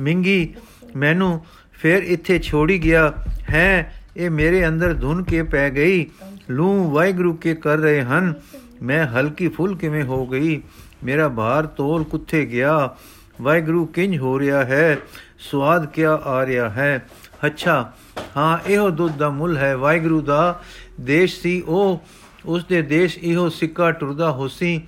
ਮਿੰਗੀ, 0.00 0.54
ਮੈਨੂੰ 0.96 1.46
ਫਿਰ 1.72 2.02
ਇੱਥੇ 2.02 2.38
ਛੋੜੀ 2.38 2.84
ਗਿਆ। 2.84 3.12
ਹੈ, 3.50 3.94
ਇਹ 4.16 4.30
ਮੇਰੇ 4.30 4.68
ਅੰਦਰ 4.68 4.94
ਧੁਨ 4.94 5.22
ਕੇ 5.22 5.42
ਪੈ 5.42 5.70
ਗਈ। 5.70 6.06
ਲੂ 6.50 6.90
ਵਾਹਿਗੁਰੂ 6.90 7.32
ਕੇ 7.34 7.54
ਕਰ 7.54 7.76
ਰਹੇ 7.76 8.02
ਹਨ। 8.02 8.34
ਮੈਂ 8.82 9.06
ਹਲਕੀ 9.06 9.48
ਫੁੱਲ 9.48 9.76
ਕਿਵੇਂ 9.76 10.04
ਹੋ 10.04 10.26
ਗਈ? 10.26 10.62
ਮੇਰਾ 11.04 11.28
ਭਾਰ 11.28 11.66
ਤੋਲ 11.66 12.04
ਕੁੱਥੇ 12.04 12.46
ਗਿਆ। 12.46 12.96
ਵਾਹਿਗੁਰੂ, 13.42 13.86
ਕਿੰਜ 13.86 14.18
ਹੋ 14.18 14.38
ਰਿਹਾ 14.38 14.64
ਹੈ? 14.64 14.96
ਸਵਾਦ 15.38 15.86
ਕਿਆ 15.86 16.14
ਆ 16.14 16.46
ਰਿਹਾ 16.46 16.68
ਹੈ? 16.68 17.06
ਅੱਛਾ, 17.46 17.92
ਹਾਂ, 18.36 18.58
ਇਹੋ 18.66 18.90
ਦੁੱਧ 18.90 19.16
ਦਾ 19.16 19.28
ਮੁੱਲ 19.28 19.56
ਹੈ। 19.56 19.76
ਵਾਹਿਗੁਰੂ 19.76 20.20
ਦਾ 20.20 20.62
ਦੇਸ਼ 21.00 21.40
ਸੀ 21.40 21.60
ਉਹ। 21.60 22.02
ਉਸ 22.46 22.64
ਦੇ 22.64 22.82
ਦੇਸ਼ 22.82 23.18
ਇਹੋ 23.18 23.48
ਸਿੱਕਾ 23.48 23.92
ਟੁਰਦਾ 23.92 24.32
ਹੋਸੀ। 24.32 24.82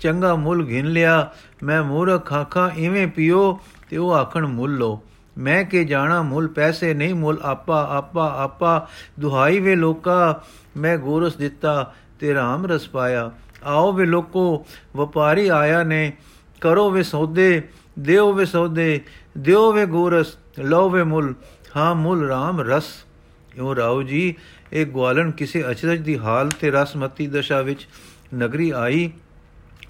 ਚੰਗਾ 0.00 0.34
ਮੁੱਲ 0.34 0.66
ਘਿਨ 0.68 0.86
ਲਿਆ। 0.86 1.30
ਮੈਂ 1.62 1.82
ਮੂਰਖ 1.82 2.26
ਖਾਖਾ 2.26 2.72
ਇਵੇਂ 2.76 3.06
ਪੀਓ 3.06 3.60
ਤੇ 3.90 3.96
ਉਹ 3.96 4.14
ਆਖਣ, 4.14 4.46
ਮੁੱਲ 4.46 4.76
ਲੋ 4.76 5.02
ਮੈਂ 5.38 5.64
ਕੇ 5.64 5.84
ਜਾਣਾ, 5.84 6.22
ਮੁੱਲ 6.22 6.48
ਪੈਸੇ 6.48 6.94
ਨਹੀਂ, 6.94 7.14
ਮੁੱਲ 7.14 7.38
ਆਪਾ 7.42 7.88
ਆਪਾ 7.90 8.34
ਆਪਾ। 8.38 8.88
ਦੁਹਾਈ 9.20 9.60
ਵੇ 9.60 9.76
ਲੋਕਾ, 9.76 10.42
ਮੈਂ 10.76 10.98
ਗੋਰਸ 10.98 11.36
ਦਿੱਤਾ 11.36 11.94
ਤੇ 12.20 12.34
ਰਾਮ 12.34 12.66
ਰਸ 12.66 12.88
ਪਾਇਆ। 12.88 13.30
ਆਓ 13.64 13.92
ਵੇ 13.92 14.06
ਲੋਕੋ, 14.06 14.66
ਵਪਾਰੀ 14.96 15.48
ਆਇਆ 15.48 15.82
ਨੇ, 15.82 16.12
ਕਰੋ 16.60 16.90
ਵੇ 16.90 17.02
ਸੌਦੇ, 17.02 17.68
ਦਿਓ 17.98 18.32
ਵੇ 18.32 18.44
ਸੌਦੇ, 18.44 19.00
ਦਿਓ 19.38 19.72
ਵੇ 19.72 19.86
ਗੋਰਸ, 19.86 20.38
ਲਓ 20.58 20.90
ਵੇ 20.90 21.02
ਮੁੱਲ। 21.02 21.34
ਹਾਂ, 21.76 21.94
ਮੁੱਲ 21.94 22.28
ਰਾਮ 22.28 22.60
ਰਸ। 22.60 22.84
ਇਹ 23.56 23.74
ਰਾਉ 23.74 24.02
ਜੀ, 24.02 24.34
ਇਹ 24.72 24.86
ਗਵਾਲਣ 24.86 25.30
ਕਿਸੇ 25.30 25.64
ਅਚਰਜ 25.70 26.00
ਦੀ 26.00 26.18
ਹਾਲ 26.18 26.50
ਤੇ 26.60 26.70
ਰਸਮਤੀ 26.70 27.26
ਦਸ਼ਾ 27.26 27.62
ਵਿੱਚ 27.62 27.88
ਨਗਰੀ 28.34 28.70
ਆਈ। 28.70 29.12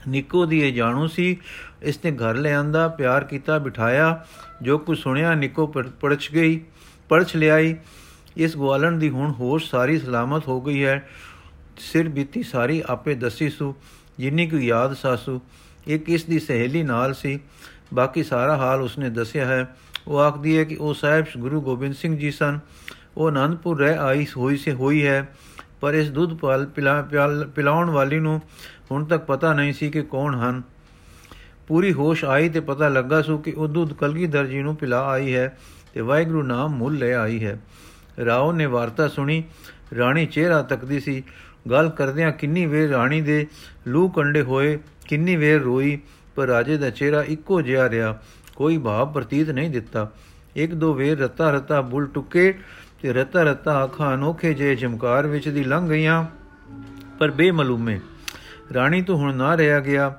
ਨਿੱਕੋ 0.08 0.46
ਦੀ 0.46 0.68
ਇਹ 0.68 0.72
ਜਾਣੂ 0.72 1.06
ਸੀ। 1.06 1.36
ਇਸ 1.82 2.00
ਨੇ 2.04 2.10
ਘਰ 2.10 2.34
ਲੈ 2.34 2.54
ਆਂਦਾ 2.54 2.88
ਪਿਆਰ 2.88 3.24
ਕੀਤਾ, 3.24 3.58
ਬਿਠਾਇਆ। 3.58 4.24
ਜੋ 4.62 4.78
ਕੁਝ 4.78 4.98
ਸੁਣਿਆ, 4.98 5.34
ਨਿੱਕੋ 5.34 5.66
ਪੜਛ 6.00 6.32
ਗਈ, 6.32 6.60
ਪੜਛ 7.08 7.36
ਲਿਆਈ। 7.36 7.76
ਇਸ 8.36 8.56
ਗਵਾਲਣ 8.56 8.92
ਦੀ 8.92 9.10
ਹੁਣ 9.10 9.32
ਹੋਸ਼ 9.32 9.70
ਸਾਰੀ 9.70 9.98
ਸਲਾਮਤ 9.98 10.48
ਹੋ 10.48 10.60
ਗਈ 10.60 10.84
ਹੈ। 10.84 11.08
ਸਿਰ 11.78 12.08
ਬੀਤੀ 12.08 12.42
ਸਾਰੀ 12.42 12.82
ਆਪੇ 12.86 13.14
ਦੱਸੀ 13.14 13.48
ਸੂ, 13.50 13.74
ਜਿੰਨੀ 14.18 14.46
ਕੁ 14.46 14.56
ਯਾਦ 14.56 14.94
ਸਾਸੂ। 14.94 15.40
ਇੱਕ 15.86 16.10
ਇਸ 16.10 16.24
ਦੀ 16.24 16.38
ਸਹੇਲੀ 16.38 16.82
ਨਾਲ 16.82 17.14
ਸੀ? 17.14 17.40
ਬਾਕੀ 17.94 18.22
ਸਾਰਾ 18.22 18.56
ਹਾਲ 18.56 18.80
ਉਸਨੇ 18.80 19.10
ਦੱਸਿਆ 19.10 19.46
ਹੈ। 19.46 19.76
ਉਹ 20.08 20.18
ਆਖਦੀ 20.18 20.58
ਹੈ 20.58 20.64
ਕਿ 20.64 20.76
ਉਹ 20.76 20.94
ਸਾਹਿਬ 20.94 21.26
ਗੁਰੂ 21.38 21.60
ਗੋਬਿੰਦ 21.60 21.94
ਸਿੰਘ 21.94 22.18
ਜੀ 22.18 22.30
ਸਨ। 22.30 22.58
ਉਹ 23.16 23.26
ਆਨੰਦਪੁਰ 23.26 23.78
ਰਹਿ 23.78 23.98
ਆਈ 23.98 24.26
ਹੋਈ 24.36 24.56
ਸੇ, 24.56 24.72
ਹੋਈ 24.72 25.06
ਹੈ। 25.06 25.28
ਪਰ 25.80 25.94
ਇਸ 25.94 26.10
ਦੁੱਧ 26.10 26.36
ਪਾਲ 26.36 26.66
ਪਿਲਾਉਣ 27.54 27.90
ਵਾਲੀ 27.90 28.18
ਨੂੰ 28.18 28.40
ਹੁਣ 28.90 29.04
ਤੱਕ 29.04 29.24
ਪਤਾ 29.24 29.52
ਨਹੀਂ 29.52 29.72
ਸੀ 29.72 29.90
ਕਿ 29.90 30.02
ਕੌਣ 30.02 30.34
ਹਨ। 30.34 30.62
ਪੂਰੀ 31.68 31.92
ਹੋਸ਼ 31.92 32.24
ਆਈ 32.24 32.48
ਤੇ 32.48 32.60
ਪਤਾ 32.60 32.88
ਲੱਗਾ 32.88 33.22
ਸੋ 33.22 33.38
ਕਿ 33.38 33.52
ਉਹ 33.52 33.68
ਦੁੱਧ 33.68 33.92
ਕਲਗੀਧਰ 33.92 34.46
ਜੀ 34.46 34.62
ਨੂੰ 34.62 34.76
ਪਿਲਾ 34.76 35.06
ਆਈ 35.06 35.34
ਹੈ 35.34 35.58
ਤੇ 35.94 36.00
ਵਾਹਿਗੁਰੂ 36.00 36.42
ਨਾਮ 36.42 36.76
ਮੁੱਲ 36.76 36.94
ਲੈ 36.94 37.14
ਆਈ 37.14 37.44
ਹੈ। 37.44 37.58
ਰਾਓ 38.24 38.52
ਨੇ 38.52 38.66
ਵਾਰਤਾ 38.66 39.08
ਸੁਣੀ। 39.08 39.42
ਰਾਣੀ 39.98 40.26
ਚਿਹਰਾ 40.26 40.62
ਤੱਕਦੀ 40.62 41.00
ਸੀ। 41.00 41.22
ਗੱਲ 41.70 41.88
ਕਰਦਿਆਂ 41.88 42.32
ਕਿੰਨੀ 42.32 42.66
ਵੇਰ 42.66 42.90
ਰਾਣੀ 42.90 43.20
ਦੇ 43.20 43.46
ਲੂ 43.86 44.08
ਕੰਡੇ 44.08 44.42
ਹੋਏ, 44.42 44.78
ਕਿੰਨੀ 45.08 45.36
ਵੇਰ 45.36 45.60
ਰੋਈ, 45.60 45.98
ਪਰ 46.36 46.46
ਰਾਜੇ 46.46 46.76
ਦਾ 46.76 46.90
ਚਿਹਰਾ 46.90 47.22
ਇੱਕੋ 47.22 47.60
ਜਿਹਾ 47.62 47.88
ਰਿਹਾ। 47.90 48.18
ਕੋਈ 48.56 48.78
ਭਾਵ 48.78 49.12
ਪ੍ਰਤੀਤ 49.12 49.50
ਨਹੀਂ 49.50 49.70
ਦਿੱਤਾ। 49.70 50.10
ਇੱਕ 50.56 50.74
ਦੋ 50.74 50.94
ਵੇਰ 50.94 51.18
ਰਤਾ 51.18 51.50
ਰਤਾ 51.50 51.80
ਬੁੱਲ 51.80 52.06
ਟੁੱਕੇ 52.06 52.58
ਤੇ 53.02 53.12
ਰਤਾ 53.12 53.42
ਰਤਾ 53.42 53.84
ਅੱਖਾਂ 53.84 54.14
ਅਨੋਖੇ 54.14 54.54
ਜੇ 54.54 54.76
ਝਮਕਾਰ 54.76 55.26
ਵਿੱਚ 55.26 55.48
ਦੀ 55.48 55.64
ਲੰਘ 55.64 55.88
ਗਈਆਂ, 55.88 56.24
ਪਰ 57.18 57.30
ਬੇਮਲੂਮੇ 57.30 58.00
ਰਾਣੀ 58.74 59.02
ਤੋਂ 59.02 59.16
ਹੁਣ 59.16 59.34
ਨਾ 59.34 59.56
ਰਿਹਾ 59.56 59.80
ਗਿਆ। 59.80 60.14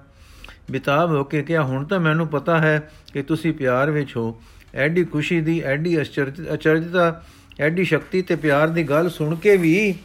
ਬਿਤਾਬ 0.71 1.11
ਹੋ 1.11 1.23
ਕੇ 1.23 1.41
ਕਿਹਾ, 1.43 1.63
ਹੁਣ 1.63 1.85
ਤਾਂ 1.85 1.99
ਮੈਨੂੰ 1.99 2.27
ਪਤਾ 2.27 2.57
ਹੈ 2.59 2.91
ਕਿ 3.13 3.21
ਤੁਸੀਂ 3.23 3.53
ਪਿਆਰ 3.53 3.91
ਵਿੱਚ 3.91 4.15
ਹੋ। 4.17 4.41
ਐਡੀ 4.75 5.03
ਖੁਸ਼ੀ 5.03 5.41
ਦੀ, 5.41 5.59
ਐਡੀ 5.59 6.01
ਅਚਰਜਤਾ, 6.01 7.21
ਐਡੀ 7.59 7.83
ਸ਼ਕਤੀ 7.83 8.21
ਤੇ 8.21 8.35
ਪਿਆਰ 8.35 8.67
ਦੀ 8.67 8.83
ਗੱਲ 8.83 9.09
ਸੁਣ 9.09 9.35
ਕੇ 9.35 9.57
ਵੀ 9.57 9.95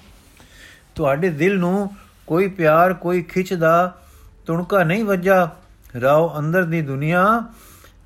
ਤੁਹਾਡੇ 0.95 1.31
ਦਿਲ 1.31 1.59
ਨੂੰ 1.59 1.91
ਕੋਈ 2.27 2.49
ਪਿਆਰ, 2.49 2.95
ਕੋਈ 2.95 3.23
ਖਿੱਚ 3.23 3.55
ਦਾ 3.55 3.99
ਤੁਣਕਾ 4.47 4.85
ਨਹੀਂ 4.85 5.05
ਵੱਜਾ। 5.05 5.51
ਰਾਓ 6.01 6.39
ਅੰਦਰ 6.39 6.65
ਦੀ 6.65 6.83
ਦੁਨੀਆ 6.83 7.45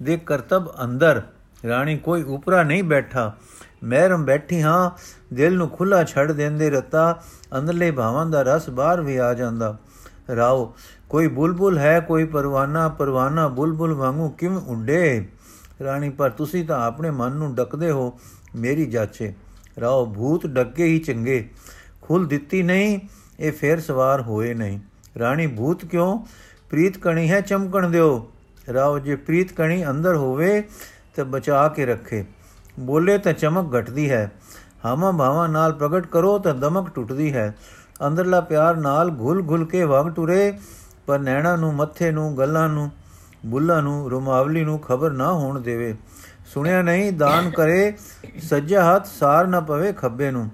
ਦੇ 0.03 0.17
ਕਰਤਬ 0.27 0.73
ਅੰਦਰ। 0.85 1.23
ਰਾਣੀ 1.69 1.97
ਕੋਈ 1.99 2.23
ਉਪਰਾ 2.23 2.63
ਨਹੀਂ 2.63 2.83
ਬੈਠਾ। 2.83 3.33
ਮਹਿਰਮ 3.85 4.25
ਬੈਠੀ 4.25 4.63
ਹਾਂ, 4.63 4.91
ਦਿਲ 5.35 5.55
ਨੂੰ 5.55 5.69
ਖੁੱਲਾ 5.69 6.05
ਛੱਡ 6.05 6.33
ਦਿੰਦੇ 6.33 6.71
ਰਤਾ। 6.71 7.23
ਅੰਦਰਲੇ 7.59 7.91
ਭਾਵਾਂ 7.91 8.27
ਦਾ 8.27 8.43
ਰਸ 8.43 8.71
ਬਾਹਰ 8.71 9.01
ਵੀ 9.01 9.17
ਆ 9.17 9.35
ਜਾਂਦਾ। 9.35 9.77
ਰਾਓ, 10.37 10.75
ਕੋਈ 11.09 11.27
ਬੁਲਬੁਲ 11.27 11.79
ਹੈ, 11.79 12.01
ਕੋਈ 12.01 12.25
ਪਰਵਾਨਾ 12.25 12.89
ਪਰਵਾਨਾ 12.89 13.49
ਬੁਲਬੁਲ 13.49 13.95
ਵਾਂਗੂ 13.95 14.29
ਕਿਵੇਂ 14.29 14.59
ਉੱਡੇ? 14.59 15.29
ਰਾਣੀ, 15.85 16.11
ਪਰ 16.11 16.31
ਤੁਸੀਂ 16.31 16.67
ਤਾਂ 16.67 16.87
ਆਪਣੇ 16.87 17.11
ਮਨ 17.11 17.33
ਨੂੰ 17.33 17.55
ਡਕਦੇ 17.55 17.91
ਹੋ, 17.91 18.19
ਮੇਰੀ 18.57 18.87
ਜਾਚੇ। 18.87 19.35
ਰਾਓ, 19.81 20.07
ਭੂਤ 20.07 20.47
ਡੱਕੇ 20.47 20.85
ਹੀ 20.85 20.99
ਚੰਗੇ 20.99 21.51
ਖੁੱਲ 22.03 22.27
ਦਿੱਤੀ 22.27 22.63
ਨਹੀਂ, 22.63 23.01
ਇਹ 23.41 23.53
ਫੇਰ 23.53 23.81
ਸਵਾਰ 23.81 24.23
ਹੋਏ 24.23 24.55
ਨਹੀਂ। 24.55 24.79
ਰਾਣੀ, 25.19 25.47
ਭੂਤ 25.47 25.85
ਕਿਉਂ? 25.85 26.25
ਪ੍ਰੀਤ 26.71 26.99
ਕਣੀ 26.99 27.31
ਹੈ, 27.31 27.41
ਚਮਕਣ 27.41 27.91
ਦਿਓ। 27.91 28.33
ਰਾਓ, 28.75 28.99
ਜੇ 28.99 29.17
ਪ੍ਰੀਤ 29.17 29.53
ਕਣੀ 29.53 29.91
ਅੰਦਰ 29.91 30.17
ਹੋਵੇ, 30.17 30.63
ਤੇ 31.15 31.23
ਬਚਾ 31.23 31.69
ਕੇ 31.69 31.87
ਰੱਖੇ। 31.87 32.25
ਬੋਲੇ 32.81 33.19
ਤਾਂ 33.19 33.33
ਚਮਕ 33.33 33.79
ਘਟਦੀ 33.79 34.11
ਹੈ 34.11 34.33
ਹਾਵਾਂ 34.85 35.13
ਭਾਵਾਂ 35.13 35.49
ਨਾਲ 35.49 35.73
ਪ੍ਰਗਟ 35.73 36.07
ਕਰੋ 36.07 36.39
ਤਾਂ 36.39 36.55
ਦਮਕ 36.55 36.91
ਟੁੱਟਦੀ 36.91 37.33
ਹੈ। 37.33 37.57
ਅੰਦਰਲਾ 38.07 38.41
ਪਿਆਰ 38.41 38.77
ਨਾਲ 38.77 39.11
ਘੁਲ 39.11 39.47
ਘੁਲ 39.49 39.65
ਕੇ 39.65 39.85
ਵਗ 39.85 40.15
ਟੁਰੇ, 40.15 40.59
ਪਰ 41.07 41.19
ਨੈਣਾ 41.19 41.57
ਨੂੰ, 41.57 41.75
ਮੱਥੇ 41.75 42.11
ਨੂੰ, 42.11 42.39
ਗੱਲਾਂ 42.39 42.69
ਨੂੰ, 42.69 42.91
ਬੁੱਲਾਂ 43.47 43.83
ਨੂੰ, 43.83 44.11
ਰੁਮਾਵਲੀ 44.11 44.65
ਨੂੰ 44.65 44.79
ਖਬਰ 44.79 45.11
ਨਾ 45.11 45.33
ਹੋਣ 45.33 45.61
ਦੇਵੇ। 45.61 45.95
ਸੁਣਿਆ 46.47 46.83
ਨਹੀਂ, 46.83 47.13
ਦਾਨ 47.13 47.51
ਕਰੇ 47.51 47.93
ਸੱਜਾ 48.43 48.85
ਹੱਥ 48.85 49.07
ਸਾਰ 49.07 49.47
ਨਾ 49.47 49.61
ਪਵੇ 49.61 49.93
ਖੱਬੇ 49.93 50.31
ਨੂੰ। 50.31 50.51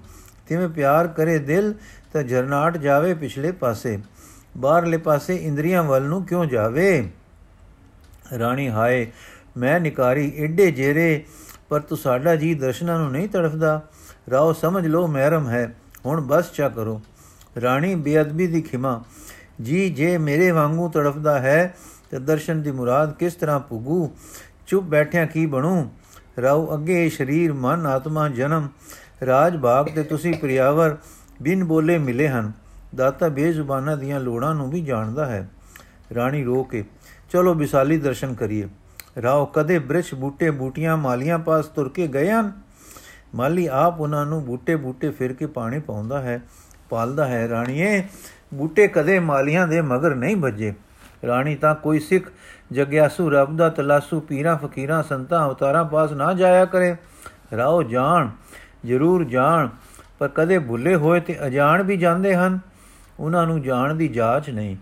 ਤਿਵੇਂ 0.47 0.69
ਪਿਆਰ 0.69 1.07
ਕਰੇ 1.07 1.39
ਦਿਲ, 1.39 1.73
ਤਾਂ 2.13 2.23
ਜਰਨਾਟ 2.23 2.77
ਜਾਵੇ 2.77 3.13
ਪਿਛਲੇ 3.13 3.51
ਪਾਸੇ। 3.51 3.99
ਬਾਹਰਲੇ 4.57 4.97
ਪਾਸੇ 4.97 5.35
ਇੰਦਰੀਆਂ 5.35 5.83
ਵੱਲ 5.83 6.03
ਨੂੰ 6.03 6.25
ਕਿਉਂ 6.25 6.45
ਜਾਵੇ? 6.45 7.11
ਰਾਣੀ 8.39 8.69
ਹਾਏ, 8.69 9.11
ਮੈਂ 9.57 9.79
ਨਿਕਾਰੀ 9.79 10.33
ਏਡੇ 10.35 10.71
ਜੇਰੇ, 10.71 11.25
ਪਰ 11.69 11.79
ਤੂੰ 11.79 11.97
ਸਾਡਾ 11.97 12.35
ਜੀ 12.35 12.53
ਦਰਸ਼ਨਾਂ 12.53 12.99
ਨੂੰ 12.99 13.11
ਨਹੀਂ 13.11 13.29
ਤੜਫਦਾ। 13.29 13.81
ਰਾਓ 14.31 14.53
ਸਮਝ 14.53 14.87
ਲੋ 14.87 15.07
ਮਹਿਰਮ 15.07 15.49
ਹੈ, 15.49 15.75
ਹੁਣ 16.05 16.21
ਬਸ 16.21 16.51
ਚਾ 16.51 16.69
ਕਰੋ। 16.69 17.01
ਰਾਣੀ 17.61 17.95
ਬੇਅਦਬੀ 17.95 18.47
ਦੀ 18.47 18.61
ਖਿਮਾ। 18.61 19.03
ਜੀ, 19.61 19.89
ਜੇ 19.89 20.17
ਮੇਰੇ 20.17 20.51
ਵਾਂਗੂ 20.51 20.89
ਤੜਫਦਾ 20.89 21.39
ਹੈ, 21.39 21.75
ਤੇ 22.11 22.19
ਦਰਸ਼ਨ 22.19 22.61
ਦੀ 22.61 22.71
ਮੁਰਾਦ 22.71 23.13
ਕਿਸ 23.13 23.35
ਤਰ੍ਹਾਂ 23.35 23.59
ਪੁਗੂ 23.59 24.11
ਚੁੱਪ 24.67 24.85
ਬੈਠਿਆਂ 24.85 25.27
ਕੀ 25.27 25.45
ਬਣੂ? 25.45 25.91
ਰਾਉ 26.41 26.73
ਅੱਗੇ 26.73 27.09
ਸਰੀਰ, 27.09 27.53
ਮਨ, 27.53 27.85
ਆਤਮਾ, 27.85 28.29
ਜਨਮ। 28.29 28.67
ਰਾਜ 29.25 29.57
ਭਾਗ 29.57 29.85
ਤੇ 29.85 30.03
ਤੁਸੀਂ 30.03 30.33
ਪ੍ਰਿਆਵਰ, 30.33 30.97
ਬਿਨ 31.41 31.63
ਬੋਲੇ 31.63 31.97
ਮਿਲੇ 31.97 32.27
ਹਨ। 32.27 32.51
ਦਾਤਾ 32.95 33.27
ਬੇਜ਼ੁਬਾਨਾਂ 33.27 33.97
ਦੀਆਂ 33.97 34.19
ਲੋੜਾਂ 34.19 34.55
ਨੂੰ 34.55 34.69
ਵੀ 34.69 34.81
ਜਾਣਦਾ 34.81 35.25
ਹੈ। 35.25 35.49
ਰਾਣੀ 36.15 36.43
ਰੋ 36.43 36.63
ਕੇ, 36.63 36.85
ਚਲੋ 37.29 37.53
ਵਿਸਾਲੀ 37.53 37.97
ਦਰਸ਼ਨ 37.97 38.33
ਕਰੀਏ। 38.33 38.67
ਰਾਓ, 39.21 39.45
ਕਦੇ 39.45 39.79
ਬ੍ਰਿਛ 39.79 40.13
ਬੂਟੇ 40.13 40.49
ਬੂਟੀਆਂ 40.49 40.97
ਮਾਲੀਆਂ 40.97 41.39
ਪਾਸ 41.39 41.65
ਤੁਰ 41.65 41.89
ਕੇ 41.89 42.07
ਗਏ 42.07 42.31
ਹਨ? 42.31 42.51
ਮਾਲੀ 43.35 43.67
ਆਪ 43.67 44.01
ਉਹਨਾਂ 44.01 44.25
ਨੂੰ 44.25 44.45
ਬੂਟੇ 44.45 44.75
ਬੂਟੇ 44.75 45.09
ਫਿਰ 45.09 45.33
ਕੇ 45.33 45.45
ਪਾਣੀ 45.45 45.79
ਪਾਉਂਦਾ 45.79 46.21
ਹੈ। 46.21 46.41
ਪਾਲਦਾ 46.93 47.25
ਹੈ 47.25 47.47
ਰਾਣੀਏ, 47.49 48.03
ਬੂਟੇ 48.53 48.87
ਕਦੇ 48.87 49.19
ਮਾਲੀਆਂ 49.21 49.67
ਦੇ 49.67 49.81
ਮਗਰ 49.83 50.15
ਨਹੀਂ 50.15 50.35
ਭੱਜੇ 50.37 50.73
ਰਾਣੀ 51.27 51.55
ਤਾਂ 51.55 51.73
ਕੋਈ 51.75 51.99
ਸਿੱਖ, 51.99 52.29
ਜਗਿਆਸੂ 52.71 53.29
ਰੱਬ 53.29 53.55
ਦਾ 53.57 53.69
ਤਲਾਸੂ 53.69 54.19
ਪੀਰਾਂ 54.19 54.55
ਫਕੀਰਾਂ 54.57 55.01
ਸੰਤਾਂ 55.03 55.45
ਅਵਤਾਰਾਂ 55.47 55.83
ਪਾਸ 55.85 56.11
ਨਾ 56.11 56.33
ਜਾਇਆ 56.33 56.65
ਕਰੇ। 56.65 56.95
ਰਾਓ 57.57 57.81
ਜਾਣ, 57.83 58.29
ਜ਼ਰੂਰ 58.85 59.23
ਜਾਣ, 59.25 59.69
ਪਰ 60.19 60.27
ਕਦੇ 60.27 60.59
ਭੁੱਲੇ 60.59 60.95
ਹੋਏ 60.95 61.19
ਤੇ 61.19 61.37
ਅਜਾਣ 61.47 61.83
ਵੀ 61.83 61.97
ਜਾਂਦੇ 61.97 62.35
ਹਨ। 62.35 62.59
ਉਹਨਾਂ 63.19 63.45
ਨੂੰ 63.47 63.61
ਜਾਣ 63.61 63.93
ਦੀ 63.93 64.07
ਜਾਂਚ 64.07 64.49
ਨਹੀਂ, 64.49 64.75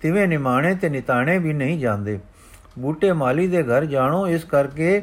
ਤਿਵੇਂ 0.00 0.26
ਨਿਮਾਣੇ 0.28 0.74
ਤੇ 0.74 0.88
ਨਿਤਾਣੇ 0.88 1.38
ਵੀ 1.38 1.52
ਨਹੀਂ 1.52 1.78
ਜਾਂਦੇ। 1.78 2.18
ਬੂਟੇ 2.78 3.12
ਮਾਲੀ 3.12 3.46
ਦੇ 3.46 3.62
ਘਰ 3.62 3.84
ਜਾਣੋ, 3.84 4.26
ਇਸ 4.28 4.44
ਕਰਕੇ 4.44 5.02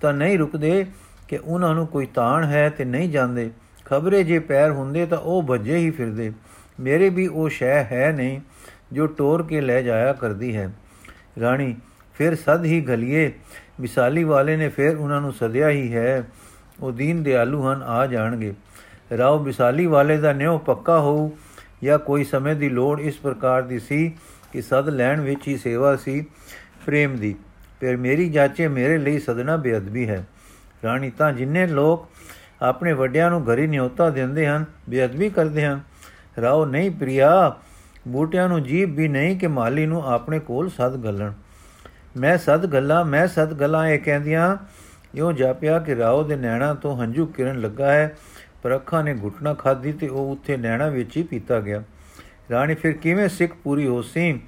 ਤਾਂ 0.00 0.12
ਨਹੀਂ 0.12 0.38
ਰੁਕਦੇ 0.38 0.84
ਕਿ 1.28 1.38
ਉਹਨਾਂ 1.38 1.74
ਨੂੰ 1.74 1.86
ਕੋਈ 1.86 2.06
ਤਾਣ 2.06 2.44
ਹੈ 2.44 2.68
ਤੇ 2.68 2.84
ਨਹੀਂ 2.84 3.10
ਜਾਂਦੇ। 3.10 3.50
ਖਬਰੇ 3.86 4.24
ਜੇ 4.24 4.38
ਪੈਰ 4.38 4.70
ਹੁੰਦੇ 4.70 5.06
ਤਾਂ 5.06 5.18
ਉਹ 5.18 5.42
ਭੱਜੇ 5.42 5.76
ਹੀ 5.76 5.90
ਫਿਰਦੇ। 5.90 6.32
ਮੇਰੇ 6.80 7.08
ਵੀ 7.08 7.26
ਉਹ 7.26 7.48
ਸ਼ੈ 7.48 7.84
ਹੈ 7.84 8.12
ਨਹੀਂ 8.16 8.40
ਜੋ 8.92 9.06
ਟੋਰ 9.06 9.42
ਕੇ 9.42 9.60
ਲੈ 9.60 9.82
ਜਾਇਆ 9.82 10.12
ਕਰਦੀ 10.12 10.56
ਹੈ। 10.56 10.72
ਰਾਣੀ, 11.40 11.76
ਫਿਰ 12.14 12.34
ਸਦ 12.34 12.64
ਹੀ 12.64 12.80
ਗਲੀਏ। 12.80 13.32
ਵਿਸਾਲੀ 13.80 14.24
ਵਾਲੇ 14.24 14.56
ਨੇ 14.56 14.68
ਫਿਰ 14.68 14.96
ਉਹਨਾਂ 14.96 15.20
ਨੂੰ 15.20 15.32
ਸਦਿਆ 15.32 15.68
ਹੀ 15.68 15.94
ਹੈ। 15.94 16.28
ਉਹ 16.80 16.92
ਦੀਨ 16.92 17.22
ਦਿਆਲੂ 17.22 17.72
ਹਨ, 17.72 17.82
ਆ 17.82 18.06
ਜਾਣਗੇ। 18.06 18.54
ਰਾਓ, 19.18 19.38
ਵਿਸਾਲੀ 19.38 19.86
ਵਾਲੇ 19.86 20.16
ਦਾ 20.16 20.32
ਨਿਉ 20.32 20.58
ਪੱਕਾ 20.58 21.00
ਹੋਊ 21.00 21.30
ਜਾਂ 21.82 21.98
ਕੋਈ 21.98 22.24
ਸਮੇਂ 22.24 22.54
ਦੀ 22.54 22.68
ਲੋੜ 22.68 23.00
ਇਸ 23.00 23.16
ਪ੍ਰਕਾਰ 23.16 23.62
ਦੀ 23.62 23.78
ਸੀ 23.78 24.16
ਕਿ 24.52 24.62
ਸਦ 24.62 24.88
ਲੈਣ 24.88 25.20
ਵਿੱਚ 25.20 25.48
ਹੀ 25.48 25.56
ਸੇਵਾ 25.56 25.96
ਸੀ, 25.96 26.26
ਪ੍ਰੇਮ 26.86 27.16
ਦੀ। 27.16 27.34
ਪਰ 27.80 27.96
ਮੇਰੀ 27.96 28.28
ਜਾਚੇ 28.28 28.68
ਮੇਰੇ 28.68 28.98
ਲਈ 28.98 29.18
ਸਦਨਾ 29.18 29.56
ਬੇਅਦਬੀ 29.56 30.08
ਹੈ। 30.08 30.26
ਰਾਣੀ, 30.84 31.10
ਤਾਂ 31.10 31.32
ਜਿੰਨੇ 31.32 31.66
ਲੋਕ 31.66 32.08
ਆਪਣੇ 32.62 32.92
ਵੱਡਿਆਂ 32.92 33.30
ਨੂੰ 33.30 33.44
ਘਰੀ 33.44 33.66
ਨਿਉਤਾ 33.66 34.10
ਦਿੰਦੇ 34.10 34.46
ਹਨ, 34.46 34.64
ਬੇਅਦਬੀ 34.88 35.28
ਕਰਦੇ 35.30 35.66
ਹਨ। 35.66 35.80
ਰਾਓ, 36.40 36.64
ਨਹੀਂ 36.64 36.90
ਪ੍ਰਿਆ, 36.90 37.56
ਬੂਟਿਆਂ 38.08 38.48
ਨੂੰ 38.48 38.62
ਜੀਬ 38.62 38.96
ਵੀ 38.96 39.08
ਨਹੀਂ 39.08 39.38
ਕਿ 39.38 39.46
ਮਾਲੀ 39.46 39.86
ਨੂੰ 39.86 40.06
ਆਪਣੇ 40.06 40.38
ਕੋਲ 40.38 40.70
ਸਦ 40.70 40.96
ਗੱਲਣ। 40.96 41.32
ਮੈਂ 42.16 42.38
ਸਦ 42.38 42.66
ਗੱਲਾਂ, 42.66 43.04
ਮੈਂ 43.04 43.26
ਸਦ 43.26 43.52
ਗੱਲਾਂ, 43.52 43.86
ਇਹ 43.86 43.98
ਕਹਿੰਦੀਆਂ, 43.98 44.56
ਇਉਂ 45.14 45.32
ਜਾਪਿਆ 45.32 45.78
ਕਿ 45.78 45.96
ਰਾਓ 45.96 46.22
ਦੇ 46.22 46.36
ਨੈਣਾ 46.36 46.74
ਤੋਂ 46.74 47.02
ਹੰਝੂ 47.02 47.26
ਕਿਰਨ 47.26 47.60
ਲੱਗਾ 47.60 47.92
ਹੈ, 47.92 48.16
ਪਰ 48.62 48.74
ਅੱਖਾਂ 48.74 49.04
ਨੇ 49.04 49.16
ਘੁਟਣਾ 49.22 49.54
ਖਾਦੀ 49.54 49.92
ਤੇ 49.92 50.08
ਉਹ 50.08 50.32
ਉੱਥੇ 50.32 50.56
ਨੈਣਾ 50.56 50.88
ਵਿੱਚ 50.88 51.16
ਹੀ 51.16 51.22
ਪੀਤਾ 51.22 51.60
ਗਿਆ। 51.60 51.82
ਰਾਣੀ, 52.50 52.74
ਫਿਰ 52.74 52.92
ਕਿਵੇਂ 52.92 53.28
ਸਿੱਖ 53.28 53.52
ਪੂਰੀ 53.64 53.86
ਹੋ 53.86 54.02
ਸੀ? 54.02 54.40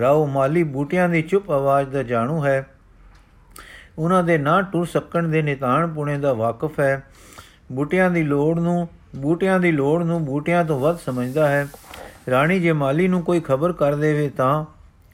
ਰਾਓ, 0.00 0.26
ਮਾਲੀ 0.26 0.62
ਬੂਟਿਆਂ 0.62 1.08
ਦੀ 1.08 1.22
ਚੁੱਪ 1.22 1.50
ਆਵਾਜ਼ 1.50 1.88
ਦਾ 1.88 2.02
ਜਾਣੂ 2.02 2.44
ਹੈ। 2.44 2.66
ਉਹਨਾਂ 3.98 4.24
ਦੇ 4.24 4.38
ਨਾ 4.38 4.62
ਟੁਰ 4.62 4.86
ਸਕਣ 4.86 5.28
ਦੇ 5.28 5.42
ਨਿਤਾਨ 5.42 5.94
ਪੁਣੇ 5.94 6.18
ਦਾ 6.18 6.32
ਵਾਕਿਫ 6.32 6.80
ਹੈ। 6.80 7.02
ਬੂਟਿਆਂ 7.72 8.10
ਦੀ 8.10 8.22
ਲੋੜ 8.22 8.60
ਨੂੰ, 8.60 8.88
ਬੂਟਿਆਂ 9.16 9.60
ਦੀ 9.60 9.72
ਲੋੜ 9.72 10.02
ਨੂੰ 10.02 10.24
ਬੂਟਿਆਂ 10.24 10.64
ਤੋਂ 10.64 10.80
ਵੱਧ 10.80 10.98
ਸਮਝਦਾ 10.98 11.48
ਹੈ। 11.48 11.68
ਰਾਣੀ 12.30 12.60
ਜੇ 12.60 12.72
ਮਾਲੀ 12.72 13.08
ਨੂੰ 13.08 13.22
ਕੋਈ 13.22 13.40
ਖਬਰ 13.40 13.72
ਕਰ 13.72 13.94
ਦੇਵੇ 13.94 14.28
ਤਾਂ, 14.28 14.64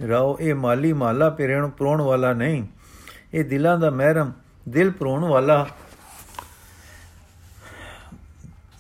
ਰਾਓ, 0.09 0.37
ਇਹ 0.41 0.55
ਮਾਲੀ 0.55 0.93
ਮਾਲਾ 0.93 1.31
ਪਿਰਣ 1.31 1.69
ਪ੍ਰੋਣ 1.69 2.03
ਵਾਲਾ 2.03 2.33
ਨਹੀਂ। 2.33 2.65
ਇਹ 3.35 3.45
ਦਿਲਾਂ 3.45 3.79
ਦਾ 3.79 3.91
ਮਹਿਰਮ, 3.91 4.33
ਦਿਲ 4.69 4.91
ਪ੍ਰੋਣ 4.91 5.25
ਵਾਲਾ 5.25 5.67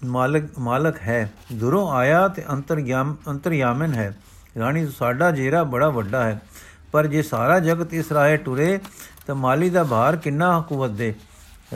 ਮਾਲਕ 0.04 0.58
ਮਾਲਕ 0.58 0.98
ਹੈ। 0.98 1.32
ਦੁਰੋਂ 1.52 1.92
ਆਇਆ 1.92 2.28
ਤੇ 2.28 2.44
ਅੰਤਰਯਾਮ, 2.52 3.16
ਅੰਤਰਯਾਮਨ 3.28 3.92
ਹੈ। 3.92 4.16
ਰਾਣੀ 4.58 4.86
ਸਾਡਾ 4.86 5.30
ਜੇਰਾ 5.30 5.62
ਬੜਾ 5.62 5.88
ਵੱਡਾ 5.88 6.24
ਹੈ। 6.24 6.40
ਪਰ 6.92 7.06
ਜੇ 7.06 7.22
ਸਾਰਾ 7.22 7.58
ਜਗਤ 7.58 7.94
ਇਸ 7.94 8.12
ਰਾਹੇ 8.12 8.36
ਟੁਰੇ, 8.36 8.80
ਤਾਂ 9.26 9.34
ਮਾਲੀ 9.34 9.70
ਦਾ 9.70 9.84
ਭਾਰ 9.84 10.16
ਕਿੰਨਾ 10.16 10.60
ਹਕੂਮਤ 10.60 10.90
ਦੇ 10.90 11.14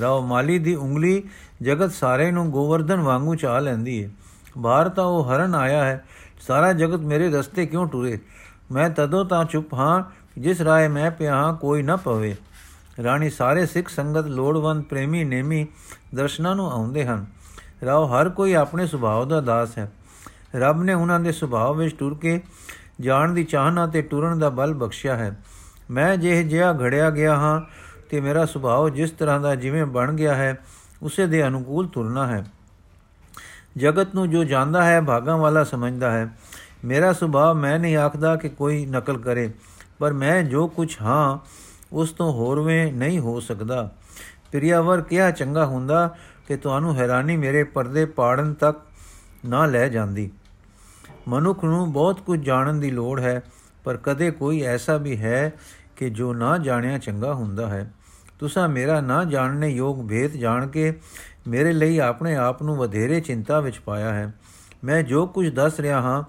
ਰਾਓ, 0.01 0.27
ਮਾਲੀ 0.27 0.59
ਦੀ 0.59 0.75
ਉਂਗਲੀ 0.75 1.23
ਜਗਤ 1.65 1.93
ਸਾਰੇ 1.93 2.31
ਨੂੰ 2.31 2.51
ਗੋਵਰਧਨ 2.51 3.01
ਵਾਂਗੂ 3.01 3.35
ਚਾ 3.35 3.59
ਲੈਂਦੀ 3.59 4.05
ਹੈ 4.05 4.11
ਬਾਹਰ 4.59 4.89
ਤਾਂ 4.89 5.05
ਉਹ 5.05 5.25
ਹਰਨ 5.25 5.55
ਆਇਆ 5.55 5.85
ਹੈ। 5.85 6.05
ਸਾਰਾ 6.47 6.73
ਜਗਤ 6.73 7.01
ਮੇਰੇ 7.01 7.31
ਰਸਤੇ 7.31 7.67
ਕਿਉਂ 7.67 7.87
ਟੁਰੇ? 7.87 8.19
ਮੈਂ 8.73 8.91
ਤਦੋਂ 8.91 9.25
ਤਾਂ 9.25 9.45
ਚੁੱਪ 9.45 9.75
ਹਾਂ, 9.75 10.03
ਜਿਸ 10.41 10.61
ਰਾਏ 10.61 10.89
ਮੈਂ 10.89 11.11
ਪਿਆ 11.11 11.35
ਹਾਂ, 11.35 11.55
ਕੋਈ 11.55 11.83
ਨਾ 11.83 11.97
ਪਵੇ। 11.97 12.37
ਰਾਣੀ 13.05 13.31
ਸਾਰੇ 13.31 13.67
ਸਿੱਖ 13.67 13.89
ਸੰਗਤ 13.89 14.27
ਲੋੜਵੰਦ 14.27 14.85
ਪ੍ਰੇਮੀ 14.85 15.25
ਨੇਮੀ 15.25 15.67
ਦਰਸ਼ਨਾਂ 16.15 16.57
ਨੂੰ 16.57 16.73
ਆਉਂਦੇ 16.73 17.07
ਹਨ। 17.07 17.27
ਰਾਓ 17.85 18.07
ਹਰ 18.07 18.29
ਕੋਈ 18.29 18.53
ਆਪਣੇ 18.53 18.87
ਸੁਭਾਅ 18.87 19.25
ਦਾ 19.25 19.41
ਦਾਸ 19.41 19.79
ਹੈ। 19.79 19.93
ਰੱਬ 20.57 20.83
ਨੇ 20.83 20.95
ਉਹਨਾਂ 20.95 21.21
ਦੇ 21.21 21.33
ਸੁਭਾਅ 21.33 21.73
ਵਿੱਚ 21.73 21.97
ਟੁਰ 21.99 22.15
ਕੇ 22.15 22.41
ਜਾਣ 23.01 23.33
ਦੀ 23.33 23.45
ਚਾਹਨਾ 23.45 23.87
ਤੇ 23.87 24.03
ਟੁਰਨ 24.03 24.39
ਦਾ 24.39 24.49
ਬਲ 24.49 24.75
ਬਖਸ਼ਿਆ 24.75 25.17
ਹੈ। 25.17 25.37
ਮੈਂ 25.91 26.17
ਜੇ 26.17 26.43
ਜਿਹਾ 26.43 26.73
ਘੜਿਆ 26.73 27.11
ਗਿਆ 27.11 27.37
ਹਾਂ 27.37 27.61
ਤੇ 28.11 28.21
ਮੇਰਾ 28.21 28.47
ਸੁਭਾਅ 28.47 28.89
ਜਿਸ 28.89 29.11
ਤਰ੍ਹਾਂ 29.11 29.41
ਦਾ 29.41 29.55
ਜਿਵੇਂ 29.55 29.87
ਬਣ 29.87 30.13
ਗਿਆ 30.13 30.35
ਹੈ 30.35 30.59
ਉਸੇ 31.05 31.27
ਦੇ 31.27 31.47
ਅਨੁਕੂਲ 31.47 31.87
ਤੁਰਨਾ 31.87 32.27
ਹੈ। 32.27 32.45
ਜਗਤ 33.77 34.15
ਨੂੰ 34.15 34.31
ਜੋ 34.31 34.45
ਜਾਣਦਾ 34.45 34.85
ਹੈ, 34.85 35.01
ਭਾਗਾਂ 35.01 35.39
ਵਾਲਾ 35.39 35.65
ਸਮਝਦਾ 35.65 36.11
ਹੈ। 36.11 36.29
ਮੇਰਾ 36.85 37.13
ਸੁਭਾਅ 37.13 37.55
ਮੈਂ 37.55 37.79
ਨਹੀਂ 37.79 37.97
ਆਖਦਾ 37.97 38.37
ਕਿ 38.37 38.49
ਕੋਈ 38.49 38.87
ਨਕਲ 38.87 39.19
ਕਰੇ, 39.19 39.53
ਪਰ 39.99 40.13
ਮੈਂ 40.13 40.43
ਜੋ 40.43 40.69
ਕੁਝ 40.69 40.97
ਹਾਂ, 41.03 41.39
ਉਸ 41.93 42.11
ਤੋਂ 42.11 42.33
ਹੋਰਵੇਂ 42.33 42.93
ਨਹੀਂ 42.93 43.19
ਹੋ 43.19 43.41
ਸਕਦਾ। 43.41 43.91
ਪ੍ਰਿਆਵਰ, 44.53 45.01
ਕਿਹਾ 45.01 45.31
ਚੰਗਾ 45.31 45.67
ਹੁੰਦਾ 45.67 46.17
ਕਿ 46.49 46.57
ਤੁਹਾਨੂੰ 46.57 46.97
ਹੈਰਾਨੀ 46.97 47.37
ਮੇਰੇ 47.37 47.65
ਪਰਦੇ 47.65 48.05
ਪਾੜਨ 48.05 48.55
ਤੱਕ 48.55 48.81
ਨਾ 49.45 49.67
ਲੈ 49.67 49.89
ਜਾਂਦੀ। 49.89 50.31
ਮਨੁੱਖ 51.29 51.65
ਨੂੰ 51.65 51.93
ਬਹੁਤ 51.93 52.21
ਕੁਝ 52.21 52.41
ਜਾਣਨ 52.41 52.81
ਦੀ 52.81 52.91
ਲੋੜ 52.91 53.21
ਹੈ, 53.21 53.43
ਪਰ 53.85 53.97
ਕਦੇ 53.97 54.31
ਕੋਈ 54.31 54.63
ਐਸਾ 54.63 54.97
ਵੀ 54.97 55.17
ਹੈ 55.17 55.53
ਕਿ 55.97 56.11
ਜੋ 56.11 56.35
ਨਾ 56.35 56.59
ਜਾਣਿਆ 56.59 56.99
ਚੰਗਾ 56.99 57.35
ਹੁੰਦਾ 57.35 57.69
ਹੈ। 57.69 57.91
ਤੁਸੀਂ 58.45 58.69
ਮੇਰਾ 58.69 59.01
ਨਾ 59.01 59.25
ਜਾਣਨੇ 59.25 59.69
ਯੋਗ 59.69 60.09
ਭੇਦ 60.09 60.33
ਜਾਣ 60.33 60.67
ਕੇ 60.67 61.01
ਮੇਰੇ 61.49 61.73
ਲਈ 61.73 61.99
ਆਪਣੇ 61.99 62.37
ਆਪ 62.37 62.63
ਨੂੰ 62.63 62.77
ਵਧੇਰੇ 62.77 63.21
ਚਿੰਤਾ 63.21 63.61
ਵਿੱਚ 63.61 63.79
ਪਾਇਆ 63.79 64.15
ਹੈ। 64.15 64.35
ਮੈਂ 64.85 65.03
ਜੋ 65.03 65.27
ਕੁਝ 65.27 65.49
ਦੱਸ 65.49 65.81
ਰਿਹਾ 65.81 66.01
ਹਾਂ, 66.01 66.25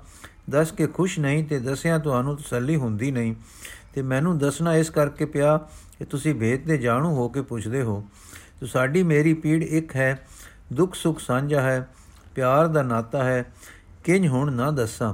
ਦੱਸ 0.50 0.72
ਕੇ 0.72 0.88
ਖੁਸ਼ 0.88 1.20
ਨਹੀਂ 1.20 1.44
ਤੇ 1.44 1.60
ਦੱਸਿਆ 1.60 1.98
ਤੁਹਾਨੂੰ 1.98 2.38
ਤਸੱਲੀ 2.38 2.76
ਹੁੰਦੀ 2.76 3.12
ਨਹੀਂ। 3.12 3.36
ਤੇ 3.94 4.02
ਮੈਨੂੰ 4.02 4.38
ਦੱਸਣਾ 4.38 4.76
ਇਸ 4.76 4.90
ਕਰਕੇ 4.90 5.26
ਪਿਆ 5.26 5.58
ਕਿ 6.00 6.06
ਤੁਸੀਂ 6.06 6.36
ਭੇਦ 6.36 6.68
ਦੇ 6.68 6.78
ਜਾਣੂ 6.78 7.16
ਹੋ 7.16 7.30
ਕੇ 7.30 7.42
ਪੁੱਛਦੇ 7.42 7.82
ਹੋ। 7.82 8.04
ਤੋ 8.60 8.66
ਸਾਡੀ 8.66 9.04
ਮੇਰੀ 9.04 9.34
ਪੀੜ 9.34 9.64
ਇੱਕ 9.64 9.96
ਹੈ, 9.96 10.28
ਦੁੱਖ 10.74 10.96
ਸੁੱਖ 10.96 11.20
ਸਾਂਝਾ 11.20 11.62
ਹੈ, 11.62 11.88
ਪਿਆਰ 12.36 12.68
ਦਾ 12.68 12.84
ਨਾਤਾ 12.84 13.24
ਹੈ। 13.24 13.46
ਕਿੰਜ 14.04 14.28
ਹੁਣ 14.28 14.54
ਨਾ 14.54 14.72
ਦੱਸਾਂ। 14.72 15.14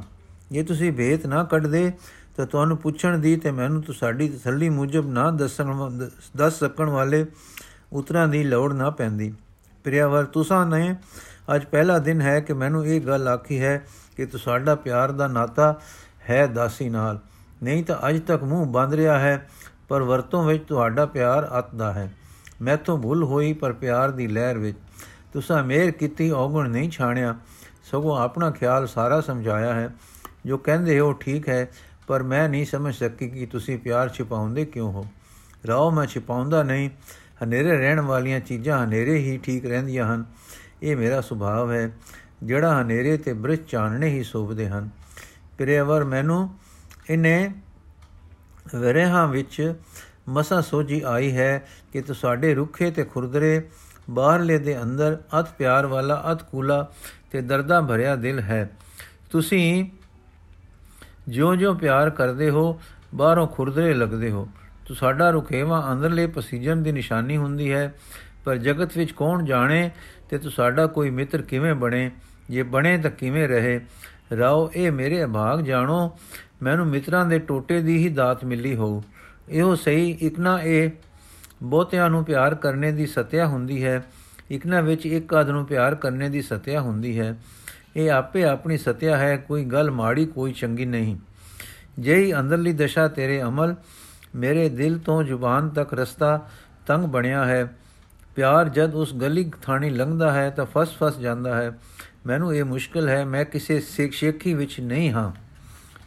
ਜੇ 0.51 0.63
ਤੁਸੀਂ 0.63 0.91
ਭੇਤ 0.91 1.25
ਨਾ 1.25 1.43
ਕੱਢਦੇ 1.43 1.91
ਤਾਂ 2.37 2.45
ਤੁਹਾਨੂੰ 2.45 2.77
ਪੁੱਛਣ 2.77 3.17
ਦੀ 3.17 3.35
ਤੇ 3.35 3.51
ਮੈਨੂੰ 3.51 3.81
ਤਾਂ 3.81 3.93
ਸਾਡੀ 3.93 4.29
ਤਸੱਲੀ 4.29 4.69
ਮੁਜਬ 4.69 5.07
ਨਾ 5.07 5.31
ਦੱਸਣ 5.31 5.91
ਦੱਸ 6.37 6.59
ਸਕਣ 6.59 6.89
ਵਾਲੇ 6.89 7.25
ਉਤਰਾਂ 7.93 8.27
ਦੀ 8.27 8.43
ਲੋੜ 8.43 8.73
ਨਾ 8.73 8.89
ਪੈਂਦੀ। 8.89 9.33
ਪ੍ਰਿਆਵਰ 9.83 10.23
ਤੁਸਾਂ 10.23 10.65
ਨੇ 10.65 10.95
ਅੱਜ 11.55 11.65
ਪਹਿਲਾ 11.65 11.97
ਦਿਨ 11.99 12.21
ਹੈ 12.21 12.39
ਕਿ 12.39 12.53
ਮੈਨੂੰ 12.53 12.85
ਇਹ 12.85 13.01
ਗੱਲ 13.01 13.27
ਆਖੀ 13.27 13.61
ਹੈ 13.61 13.85
ਕਿ 14.17 14.25
ਤੁਹਾਡਾ 14.25 14.75
ਪਿਆਰ 14.75 15.11
ਦਾ 15.11 15.27
ਨਾਤਾ 15.27 15.79
ਹੈ 16.29 16.47
ਦਾਸੀ 16.47 16.89
ਨਾਲ। 16.89 17.19
ਨਹੀਂ 17.63 17.83
ਤਾਂ 17.83 18.09
ਅੱਜ 18.09 18.19
ਤੱਕ 18.19 18.43
ਮੂੰਹ 18.43 18.65
ਬੰਦ 18.65 18.93
ਰਿਹਾ 18.93 19.19
ਹੈ, 19.19 19.49
ਪਰ 19.87 20.01
ਵਰਤੋਂ 20.01 20.43
ਵਿੱਚ 20.43 20.63
ਤੁਹਾਡਾ 20.67 21.05
ਪਿਆਰ 21.05 21.59
ਅਤਦਾ 21.59 21.93
ਹੈ। 21.93 22.13
ਮੈਥੋਂ 22.61 22.97
ਭੁੱਲ 22.97 23.23
ਹੋਈ 23.23 23.53
ਪਰ 23.53 23.73
ਪਿਆਰ 23.73 24.11
ਦੀ 24.11 24.27
ਲਹਿਰ 24.27 24.57
ਵਿੱਚ। 24.57 24.77
ਤੁਸਾਂ 25.33 25.63
ਮੇਰ 25.63 25.91
ਕੀਤੀ, 25.91 26.31
ਔਗਣ 26.31 26.69
ਨਹੀਂ 26.69 26.89
ਛਾਣਿਆ। 26.89 27.35
ਸਗੋਂ 27.91 28.17
ਆਪਣਾ 28.17 28.51
ਖਿਆਲ 28.51 28.87
ਸਾਰਾ 28.87 29.21
ਸਮਝਾਇਆ 29.21 29.73
ਹੈ। 29.73 29.89
ਜੋ 30.45 30.57
ਕਹਿੰਦੇ 30.57 30.99
ਹੋ, 30.99 31.13
ਠੀਕ 31.13 31.49
ਹੈ। 31.49 31.69
ਪਰ 32.11 32.23
ਮੈਂ 32.23 32.49
ਨਹੀਂ 32.49 32.65
ਸਮਝ 32.65 32.93
ਸਕੀ 32.95 33.29
ਕਿ 33.29 33.45
ਤੁਸੀਂ 33.45 33.77
ਪਿਆਰ 33.79 34.09
ਛਿਪਾਉਂਦੇ 34.09 34.65
ਕਿਉਂ 34.65 34.91
ਹੋ। 34.91 35.05
ਰਾਓ 35.67 35.91
ਮੈਂ 35.91 36.05
ਛਿਪਾਉਂਦਾ 36.05 36.63
ਨਹੀਂ। 36.63 36.89
ਹਨੇਰੇ 37.43 37.77
ਰਹਿਣ 37.77 37.99
ਵਾਲੀਆਂ 37.99 38.39
ਚੀਜ਼ਾਂ 38.39 38.85
ਹਨੇਰੇ 38.85 39.17
ਹੀ 39.17 39.37
ਠੀਕ 39.37 39.65
ਰਹਿੰਦੀਆਂ 39.65 40.15
ਹਨ। 40.15 40.25
ਇਹ 40.83 40.97
ਮੇਰਾ 40.97 41.21
ਸੁਭਾਅ 41.21 41.71
ਹੈ, 41.71 41.91
ਜਿਹੜਾ 42.43 42.81
ਹਨੇਰੇ 42.81 43.17
ਤੇ 43.17 43.33
ਬ੍ਰਿਸ਼ 43.33 43.61
ਚਾਨਣੇ 43.61 44.07
ਹੀ 44.07 44.23
ਸੋਭਦੇ 44.23 44.67
ਹਨ। 44.69 44.89
ਪਿਰੇਵਰ 45.57 46.03
ਮੈਨੂੰ 46.03 46.49
ਇਨੇ 47.09 47.51
ਵਰੇਹਾਂ 48.75 49.27
ਵਿੱਚ 49.27 49.73
ਮਸਾ 50.29 50.61
ਸੋਜੀ 50.61 51.01
ਆਈ 51.05 51.37
ਹੈ 51.37 51.67
ਕਿ 51.93 52.01
ਤੁਹਾਡੇ 52.01 52.55
ਰੁੱਖੇ 52.55 52.91
ਤੇ 52.91 53.03
ਖੁਰਦਰੇ, 53.03 53.69
ਬਾਹਰਲੇ 54.09 54.57
ਦੇ 54.57 54.81
ਅੰਦਰ 54.81 55.23
ਅਤ 55.39 55.51
ਪਿਆਰ 55.51 55.85
ਵਾਲਾ, 55.85 56.23
ਅਤ 56.31 56.43
ਕੂਲਾ 56.43 56.91
ਤੇ 57.31 57.41
ਦਰਦਾਂ 57.41 57.81
ਭਰਿਆ 57.81 58.15
ਦਿਲ 58.15 58.39
ਹੈ। 58.39 58.71
ਤੁਸੀਂ 59.29 59.85
ਜਿਉਂ-ਜਿਉਂ 61.27 61.75
ਪਿਆਰ 61.75 62.09
ਕਰਦੇ 62.09 62.49
ਹੋ, 62.49 62.81
ਬਾਹਰੋਂ 63.15 63.47
ਖੁਰਦਰੇ 63.47 63.93
ਲੱਗਦੇ 63.93 64.31
ਹੋ। 64.31 64.47
ਤੋ 64.87 64.93
ਸਾਡਾ 64.93 65.29
ਰੁਖੇਵਾ 65.29 65.91
ਅੰਦਰਲੇ 65.91 66.27
ਪਸੀਜਨ 66.27 66.83
ਦੀ 66.83 66.91
ਨਿਸ਼ਾਨੀ 66.91 67.37
ਹੁੰਦੀ 67.37 67.73
ਹੈ, 67.73 67.93
ਪਰ 68.45 68.57
ਜਗਤ 68.57 68.97
ਵਿੱਚ 68.97 69.11
ਕੌਣ 69.11 69.45
ਜਾਣੇ 69.45 69.91
ਤੇ 70.29 70.37
ਤੋ 70.37 70.49
ਸਾਡਾ 70.49 70.87
ਕੋਈ 70.87 71.09
ਮਿੱਤਰ 71.09 71.41
ਕਿਵੇਂ 71.41 71.75
ਬਣੇ? 71.75 72.11
ਜੇ 72.49 72.63
ਬਣੇ 72.63 72.97
ਤਾਂ 72.97 73.11
ਕਿਵੇਂ 73.11 73.47
ਰਹੇ? 73.47 73.81
ਰਾਓ, 74.37 74.71
ਇਹ 74.75 74.91
ਮੇਰੇ 74.91 75.23
ਅਭਾਗ 75.23 75.59
ਜਾਣੋ, 75.59 76.17
ਮੈਨੂੰ 76.63 76.87
ਮਿੱਤਰਾਂ 76.87 77.25
ਦੇ 77.25 77.39
ਟੋਟੇ 77.39 77.81
ਦੀ 77.81 77.97
ਹੀ 77.97 78.09
ਦਾਤ 78.09 78.45
ਮਿਲੀ 78.45 78.75
ਹੋਊ। 78.75 79.01
ਇਹੋ 79.49 79.75
ਸਹੀ 79.75 80.11
ਇਕਨਾ 80.11 80.59
ਇਹ 80.63 80.89
ਬਹੁਤਿਆਂ 81.63 82.09
ਨੂੰ 82.09 82.25
ਪਿਆਰ 82.25 82.55
ਕਰਨੇ 82.55 82.91
ਦੀ 82.91 83.05
ਸਤਿਆ 83.05 83.47
ਹੁੰਦੀ 83.47 83.83
ਹੈ 83.83 84.03
ਇਕਨਾ 84.51 84.81
ਵਿੱਚ 84.81 85.05
ਇੱਕ 85.05 85.33
ਆਦ 85.33 85.49
ਨੂੰ 85.49 85.65
ਪਿਆਰ 85.65 85.95
ਕਰਨੇ 85.95 86.29
ਦੀ 86.29 86.41
ਸਤਿਆ 86.41 86.81
ਹੁੰਦੀ 86.81 87.19
ਹੈ। 87.19 87.37
ਇਹ 87.95 88.11
ਆਪੇ 88.11 88.43
ਆਪਣੀ 88.43 88.77
ਸਤਿਆ 88.77 89.17
ਹੈ, 89.17 89.37
ਕੋਈ 89.37 89.65
ਗੱਲ 89.65 89.91
ਮਾੜੀ, 89.91 90.25
ਕੋਈ 90.25 90.51
ਚੰਗੀ 90.51 90.85
ਨਹੀਂ। 90.85 91.17
ਜਿਹੀ 91.99 92.33
ਅੰਦਰਲੀ 92.39 92.73
ਦਸ਼ਾ 92.73 93.07
ਤੇਰੇ 93.07 93.41
ਅਮਲ, 93.41 93.75
ਮੇਰੇ 94.35 94.69
ਦਿਲ 94.69 94.97
ਤੋਂ 94.97 95.23
ਜ਼ੁਬਾਨ 95.23 95.69
ਤੱਕ 95.69 95.93
ਰਸਤਾ 95.93 96.47
ਤੰਗ 96.87 97.05
ਬਣਿਆ 97.05 97.45
ਹੈ। 97.45 97.75
ਪਿਆਰ 98.35 98.69
ਜਦ 98.69 98.95
ਉਸ 98.95 99.13
ਗਲੀ 99.13 99.51
ਥਾਣੀ 99.61 99.89
ਲੰਘਦਾ 99.89 100.31
ਹੈ 100.31 100.49
ਤਾਂ 100.49 100.65
ਫਸ 100.65 100.97
ਫਸ 100.97 101.17
ਜਾਂਦਾ 101.19 101.55
ਹੈ। 101.55 101.77
ਮੈਨੂੰ 102.25 102.55
ਇਹ 102.55 102.63
ਮੁਸ਼ਕਲ 102.63 103.09
ਹੈ, 103.09 103.25
ਮੈਂ 103.25 103.45
ਕਿਸੇ 103.45 103.79
ਸਿੱਖ 103.79 104.13
ਸ਼ੇਖੀ 104.13 104.53
ਵਿੱਚ 104.53 104.79
ਨਹੀਂ 104.79 105.11
ਹਾਂ। 105.11 105.31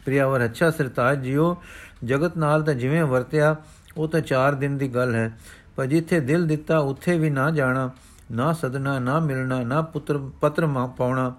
ਪ੍ਰਿਆਵਰ, 0.05 0.45
ਅੱਛਾ 0.45 0.71
ਸਰਤਾਜ 0.71 1.21
ਜੀਓ, 1.21 1.57
ਜਗਤ 2.03 2.37
ਨਾਲ 2.37 2.63
ਤਾਂ 2.63 2.73
ਜਿਵੇਂ 2.73 3.03
ਵਰਤਿਆ, 3.03 3.55
ਉਹ 3.97 4.07
ਤਾਂ 4.07 4.21
4 4.21 4.55
ਦਿਨ 4.55 4.77
ਦੀ 4.77 4.87
ਗੱਲ 4.87 5.15
ਹੈ। 5.15 5.31
ਪਰ 5.75 5.85
ਜਿੱਥੇ 5.85 6.19
ਦਿਲ 6.19 6.47
ਦਿੱਤਾ, 6.47 6.77
ਉੱਥੇ 6.77 7.17
ਵੀ 7.17 7.29
ਨਾ 7.29 7.51
ਜਾਣਾ, 7.51 7.89
ਨਾ 8.31 8.53
ਸਦਨਾ, 8.53 8.99
ਨਾ 8.99 9.19
ਮਿਲਣਾ, 9.19 9.61
ਨਾ 9.61 9.81
ਪੁੱਤਰ, 9.81 10.17
ਪੱਤਰ 10.41 10.67
ਪਾਉਣਾ। 10.97 11.35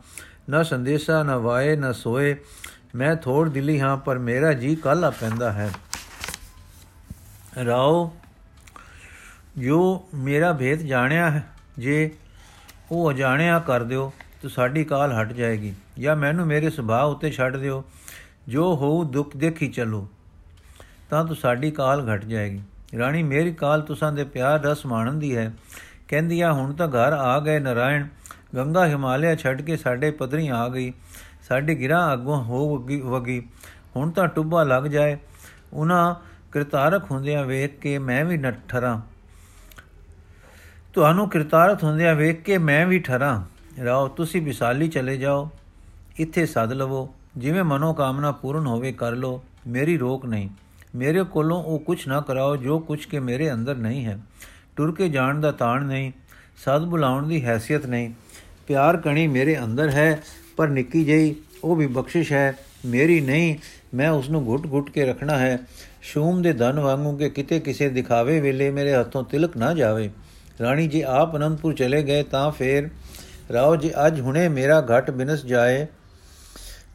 ਨਾ 0.48 0.62
ਸੰਦੇਸ਼ਾ, 0.62 1.22
ਨਾ 1.22 1.38
ਵਾਏ, 1.38 1.76
ਨਾ 1.76 1.92
ਸੋਏ। 1.92 2.36
ਮੈਂ 2.94 3.16
ਥੋੜ 3.16 3.48
ਦਿਲੀ 3.48 3.80
ਹਾਂ, 3.80 3.96
ਪਰ 3.96 4.18
ਮੇਰਾ 4.18 4.52
ਜੀ 4.52 4.76
ਕਾਲਾ 4.76 5.10
ਪੈਂਦਾ 5.10 5.52
ਹੈ। 5.52 5.70
ਰਾਓ, 7.64 8.16
ਜੋ 9.58 10.08
ਮੇਰਾ 10.14 10.52
ਭੇਦ 10.52 10.78
ਜਾਣਿਆ 10.78 11.30
ਹੈ, 11.30 11.46
ਜੇ 11.78 12.14
ਉਹ 12.90 13.10
ਅਜਾਣਿਆ 13.10 13.58
ਕਰ 13.58 13.82
ਦਿਓ, 13.82 14.12
ਤਾਂ 14.42 14.50
ਸਾਡੀ 14.50 14.84
ਕਾਲ 14.84 15.12
ਹਟ 15.12 15.32
ਜਾਏਗੀ। 15.32 15.74
ਜਾਂ 15.98 16.16
ਮੈਨੂੰ 16.16 16.46
ਮੇਰੇ 16.46 16.70
ਸੁਭਾਅ 16.70 17.04
ਉੱਤੇ 17.04 17.30
ਛੱਡ 17.30 17.56
ਦਿਓ। 17.56 17.84
ਜੋ 18.48 18.76
ਹੋਊ, 18.76 19.04
ਦੁੱਖ 19.04 19.36
ਦੇਖੀ 19.36 19.68
ਚੱਲੋ। 19.68 20.08
ਤਾਂ 21.10 21.24
ਤੂੰ 21.24 21.36
ਸਾਡੀ 21.36 21.70
ਕਾਲ 21.70 22.14
ਘਟ 22.14 22.24
ਜਾਏਗੀ। 22.24 22.62
ਰਾਣੀ, 22.98 23.22
ਮੇਰੀ 23.22 23.52
ਕਾਲ 23.52 23.80
ਤੁਸਾਂ 23.80 24.12
ਦੇ 24.12 24.24
ਪਿਆਰ 24.24 24.62
ਰਸ 24.62 24.86
ਮਾਣਨ 24.86 25.18
ਦੀ 25.18 25.36
ਹੈ। 25.36 25.54
ਕਹਿੰਦੀ 26.08 26.40
ਆ 26.40 26.52
ਹੁਣ 26.52 26.74
ਤਾਂ 26.74 26.88
ਘਰ 26.88 27.12
ਆ 27.12 27.40
ਗਏ, 27.40 27.58
ਨਰਾਇਣ। 27.58 28.06
ਗੰਗਾ 28.56 28.86
ਹਿਮਾਲਿਆ 28.86 29.34
ਛੱਡ 29.34 29.62
ਕੇ 29.62 29.76
ਸਾਡੇ 29.76 30.10
ਪਧਰੀ 30.10 30.48
ਆ 30.48 30.68
ਗਈ। 30.68 30.92
ਸਾਡੇ 31.48 31.74
ਗਿਰਾ 31.74 32.12
ਅੱਗੋਂ 32.12 32.44
ਹੋ 32.44 32.78
ਵਗੀ 33.04 33.48
ਹੁਣ 33.96 34.10
ਤਾਂ 34.10 34.28
ਟੁੱਬਾ 34.28 34.62
ਲੱਗ 34.62 34.84
ਜਾਏ। 34.84 35.18
ਉਹਨਾਂ 35.72 36.14
ਕਿਰਤਾਰਕ 36.52 37.10
ਹੁੰਦਿਆਂ 37.10 37.44
ਵੇਖ 37.44 37.80
ਕੇ 37.80 37.98
ਮੈਂ 37.98 38.24
ਵੀ 38.24 38.36
ਨਠਰਾਂ 38.36 39.00
ਤੁਹਾਨੂੰ 40.94 41.28
ਕਿਰਤਾਰਤ 41.28 41.84
ਹੁੰਦਿਆਂ 41.84 42.14
ਵੇਖ 42.14 42.42
ਕੇ 42.42 42.58
ਮੈਂ 42.58 42.86
ਵੀ 42.86 42.98
ਠਰਾਂ। 42.98 43.44
ਰਾਓ, 43.84 44.08
ਤੁਸੀਂ 44.08 44.42
ਵਿਸਾਲੀ 44.42 44.88
ਚਲੇ 44.88 45.16
ਜਾਓ। 45.16 45.50
ਇੱਥੇ 46.16 46.46
ਸੱਦ 46.46 46.72
ਲਵੋ। 46.72 47.14
ਜਿਵੇਂ 47.36 47.64
ਮਨੋ 47.64 47.92
ਕਾਮਨਾ 47.92 48.32
ਪੂਰਨ 48.32 48.66
ਹੋਵੇ 48.66 48.92
ਕਰ 48.92 49.12
ਲੋ 49.12 49.44
ਮੇਰੀ 49.66 49.98
ਰੋਕ 49.98 50.26
ਨਹੀਂ। 50.26 50.48
ਮੇਰੇ 50.94 51.22
ਕੋਲੋਂ 51.22 51.62
ਉਹ 51.62 51.78
ਕੁਝ 51.78 52.08
ਨਾ 52.08 52.20
ਕਰਾਓ 52.20 52.56
ਜੋ 52.56 52.78
ਕੁਝ 52.78 53.04
ਕੇ 53.04 53.20
ਮੇਰੇ 53.20 53.52
ਅੰਦਰ 53.52 53.74
ਨਹੀਂ 53.74 54.06
ਹੈ। 54.06 54.18
ਟੁਰ 54.76 54.94
ਕੇ 54.94 55.08
ਜਾਣ 55.08 55.40
ਦਾ 55.40 55.52
ਤਾਣ 55.52 55.84
ਨਹੀਂ। 55.84 56.12
ਸਦ 56.56 56.84
ਬੁਲਾਉਣ 56.84 57.26
ਦੀ 57.26 57.48
ਹیثیت 57.48 57.86
ਨਹੀਂ। 57.88 58.12
ਪਿਆਰ 58.66 58.96
ਕਣੀ 58.96 59.26
ਮੇਰੇ 59.26 59.58
ਅੰਦਰ 59.58 59.90
ਹੈ, 59.90 60.22
ਪਰ 60.56 60.68
ਨਿੱਕੀ 60.68 61.04
ਜਈ 61.04 61.34
ਉਹ 61.64 61.76
ਵੀ 61.76 61.86
ਬਖਸ਼ਿਸ਼ 61.86 62.32
ਹੈ, 62.32 62.56
ਮੇਰੀ 62.84 63.20
ਨਹੀਂ, 63.20 63.56
ਮੈਂ 63.94 64.10
ਉਸ 64.10 64.30
ਨੂੰ 64.30 64.46
ਘੁੱਟ-ਘੁੱਟ 64.46 64.90
ਕੇ 64.90 65.04
ਰੱਖਣਾ 65.04 65.38
ਹੈ। 65.38 65.58
ਸ਼ੂਮ 66.02 66.42
ਦੇ 66.42 66.52
ਧਨ 66.52 66.80
ਵਾਂਗੂ 66.80 67.16
ਕਿ 67.16 67.30
ਕਿਤੇ 67.30 67.60
ਕਿਸੇ 67.60 67.88
ਦਿਖਾਵੇ 67.88 68.40
ਵੇਲੇ 68.40 68.70
ਮੇਰੇ 68.70 68.94
ਹੱਥੋਂ 68.94 69.24
ਤਿਲਕ 69.24 69.56
ਨਾ 69.56 69.74
ਜਾਵੇ। 69.74 70.10
ਰਾਣੀ 70.62 70.88
ਜੀ 70.88 71.02
ਆਪ 71.02 71.36
ਅਨੰਦਪੁਰ 71.36 71.74
ਚਲੇ 71.74 72.02
ਗਏ 72.02 72.22
ਤਾਂ 72.22 72.50
ਫੇਰ, 72.50 72.88
ਰਾਓ 73.52 73.76
ਜੀ, 73.76 73.90
ਅੱਜ 74.06 74.20
ਹੁਣੇ 74.20 74.48
ਮੇਰਾ 74.48 74.80
ਘਟ 74.80 75.10
ਬਿਨਸ 75.10 75.44
ਜਾਏ, 75.44 75.86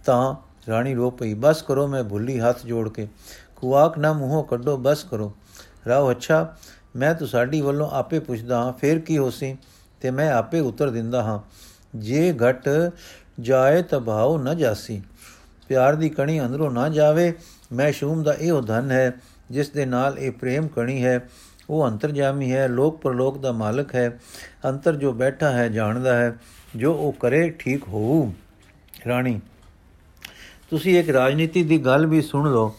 ਤਾਂ 0.06 0.36
ਰਾਣੀ 0.70 0.96
ਰੋ 0.96 1.10
ਪਈ, 1.10 1.34
ਬਸ 1.34 1.62
ਕਰੋ 1.62 1.88
ਮੈਂ 1.88 2.04
ਭੁੱਲੀ 2.04 2.40
ਹੱਥ 2.40 2.66
ਜੋੜ 2.66 2.90
ਕੇ। 2.90 3.08
ਖੁਆਕ 3.56 3.98
ਨਾ 3.98 4.14
ਮੂੰਹੋਂ 4.14 4.44
ਕੱਢੋ, 4.44 4.78
ਬਸ 4.78 5.04
ਕਰੋ। 5.04 5.36
ਰਾਓ, 5.88 6.12
ਅੱਛਾ, 6.12 6.56
ਮੈਂ 6.96 7.14
ਤੁਹਾਡੀ 7.14 7.62
ਵੱਲੋਂ 7.62 7.90
ਆਪੇ 7.90 8.20
ਪੁੱਛਦਾ 8.20 8.64
ਹਾਂ, 8.64 8.74
ਫੇਰ 8.74 9.00
ਕੀ 9.00 9.18
ਹੋਸੀ 9.18 9.58
ਤੇ 10.02 10.12
ਮੈਂ 10.12 10.32
ਆਪੇ 10.32 10.60
ਉੱਤਰ 10.60 10.90
ਦਿੰਦਾ 10.90 11.24
ਹਾਂ, 11.24 11.40
ਜੇ 11.98 12.34
ਘਟ 12.34 12.70
ਜਾਏ 13.40 13.82
ਤਾਂ 13.82 14.00
ਭਾਉ 14.00 14.38
ਨਾ 14.38 14.54
ਜਾਸੀ। 14.54 15.02
ਪਿਆਰ 15.70 15.96
ਦੀ 15.96 16.10
ਕਣੀ 16.10 16.40
ਅੰਦਰੋਂ 16.42 16.72
ਨਾ 16.72 16.88
ਜਾਵੇ, 16.90 17.34
ਮੈਂ 17.74 17.92
ਸ਼ੂਮ 17.92 18.24
ਦਾ 18.24 18.34
ਇਹੋ 18.34 18.62
ਧਨ 18.62 18.92
ਹੈ, 18.92 19.12
ਜਿਸ 19.52 19.70
ਦੇ 19.70 19.86
ਨਾਲ 19.86 20.20
ਇਹ 20.20 20.32
ਪ੍ਰੇਮ 20.32 20.68
ਕਣੀ 20.68 21.04
ਹੈ। 21.04 21.20
ਉਹ 21.70 21.88
ਅੰਤਰਜਾਮੀ 21.88 22.52
ਹੈ, 22.52 22.68
ਲੋਕ 22.68 23.02
ਪਰਲੋਕ 23.02 23.38
ਦਾ 23.38 23.52
ਮਾਲਕ 23.52 23.96
ਹੈ, 23.96 24.20
ਅੰਤਰ 24.66 24.96
ਜੋ 24.96 25.14
ਬੈਠਾ 25.14 25.50
ਹੈ, 25.50 25.68
ਜਾਣਦਾ 25.70 26.16
ਹੈ, 26.16 26.36
ਜੋ 26.76 26.94
ਉਹ 26.94 27.12
ਕਰੇ 27.12 27.50
ਠੀਕ 27.50 27.88
ਹੋਊ। 27.88 28.32
ਰਾਣੀ, 29.08 29.40
ਤੁਸੀਂ 30.70 31.00
ਇੱਕ 31.00 31.10
ਰਾਜਨੀਤੀ 31.10 31.64
ਦੀ 31.64 31.78
ਗੱਲ 31.78 32.06
ਵੀ 32.06 32.22
ਸੁਣ 32.22 32.52
ਲਓ। 32.52 32.74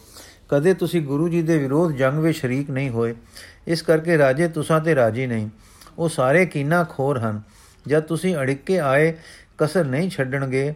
ਕਦੇ 0.49 0.73
ਤੁਸੀਂ 0.73 1.01
ਗੁਰੂ 1.01 1.29
ਜੀ 1.29 1.41
ਦੇ 1.41 1.57
ਵਿਰੋਧ 1.57 1.91
ਜੰਗ 1.91 2.19
ਵਿੱਚ 2.19 2.37
ਸ਼ਰੀਕ 2.37 2.69
ਨਹੀਂ 2.69 2.89
ਹੋਏ। 2.89 3.15
ਇਸ 3.67 3.81
ਕਰਕੇ 3.81 4.17
ਰਾਜੇ 4.17 4.47
ਤੁਸਾਂ 4.47 4.79
ਤੇ 4.79 4.95
ਰਾਜੀ 4.95 5.27
ਨਹੀਂ। 5.27 5.49
ਉਹ 5.97 6.09
ਸਾਰੇ 6.09 6.45
ਕੀਨਾ 6.45 6.85
ਖੋਰ 6.89 7.19
ਹਨ। 7.19 7.41
ਜਦ 7.87 7.99
ਤੁਸੀਂ 7.99 8.35
ਅੜਿੱਕੇ 8.35 8.79
ਆਏ, 8.79 9.13
ਕਸਰ 9.57 9.85
ਨਹੀਂ 9.85 10.09
ਛੱਡਣਗੇ। 10.09 10.73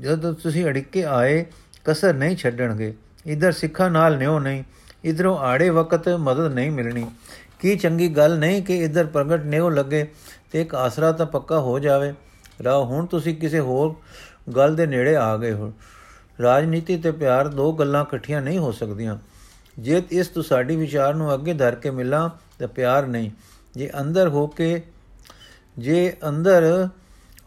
ਜਦ 0.00 0.32
ਤੁਸੀਂ 0.32 0.64
ਅੜਿੱਕੇ 0.64 1.04
ਆਏ, 1.04 1.46
ਕਸਰ 1.84 2.14
ਨਹੀਂ 2.14 2.36
ਛੱਡਣਗੇ। 2.36 2.94
ਇਧਰ 3.26 3.52
ਸਿੱਖਾਂ 3.52 3.90
ਨਾਲ 3.90 4.16
ਨਿਉ 4.16 4.38
ਨਹੀਂ, 4.38 4.64
ਇਧਰੋਂ 5.04 5.38
ਆੜੇ 5.38 5.70
ਵਕਤ 5.70 6.08
ਮਦਦ 6.08 6.52
ਨਹੀਂ 6.52 6.70
ਮਿਲਣੀ। 6.70 7.10
ਕੀ 7.58 7.76
ਚੰਗੀ 7.76 8.08
ਗੱਲ 8.08 8.38
ਨਹੀਂ 8.38 8.62
ਕਿ 8.62 8.84
ਇਧਰ 8.84 9.06
ਪ੍ਰਗਟ 9.06 9.44
ਨਿਉ 9.44 9.70
ਲੱਗੇ 9.70 10.12
ਤੇ 10.52 10.60
ਇੱਕ 10.60 10.74
ਆਸਰਾ 10.74 11.12
ਤਾਂ 11.12 11.26
ਪੱਕਾ 11.26 11.60
ਹੋ 11.60 11.78
ਜਾਵੇ? 11.78 12.14
ਰਾਹ 12.64 12.78
ਹੁਣ 12.78 13.06
ਤੁਸੀਂ 13.06 13.36
ਕਿਸੇ 13.36 13.60
ਹੋਰ 13.60 13.94
ਗੱਲ 14.52 14.76
ਦੇ 14.76 14.86
ਨੇੜੇ 14.86 15.16
ਆ 15.16 15.36
ਗਏ 15.36 15.52
ਹੋ। 15.52 15.72
ਰਾਜਨੀਤੀ 16.42 16.96
ਤੇ 16.96 17.12
ਪਿਆਰ 17.12 17.48
ਦੋ 17.48 17.72
ਗੱਲਾਂ 17.72 18.04
ਇਕੱਠੀਆਂ 18.04 18.42
ਨਹੀਂ 18.42 18.58
ਹੋ 18.58 18.72
ਸਕਦੀਆਂ। 18.72 19.18
ਜੇ 19.78 20.02
ਇਸ 20.10 20.28
ਤੋਂ 20.28 20.42
ਸਾਡੀ 20.42 20.76
ਵਿਚਾਰ 20.76 21.14
ਨੂੰ 21.14 21.34
ਅੱਗੇ 21.34 21.52
ਧਰ 21.52 21.74
ਕੇ 21.74 21.90
ਮਿਲਾਂ 21.90 22.30
ਤਾਂ 22.60 22.68
ਪਿਆਰ 22.68 23.06
ਨਹੀਂ। 23.06 23.30
ਜੇ 23.74 23.90
ਅੰਦਰ 24.00 24.28
ਹੋ 24.28 24.46
ਕੇ, 24.46 24.82
ਜੇ 25.78 26.16
ਅੰਦਰ 26.28 26.88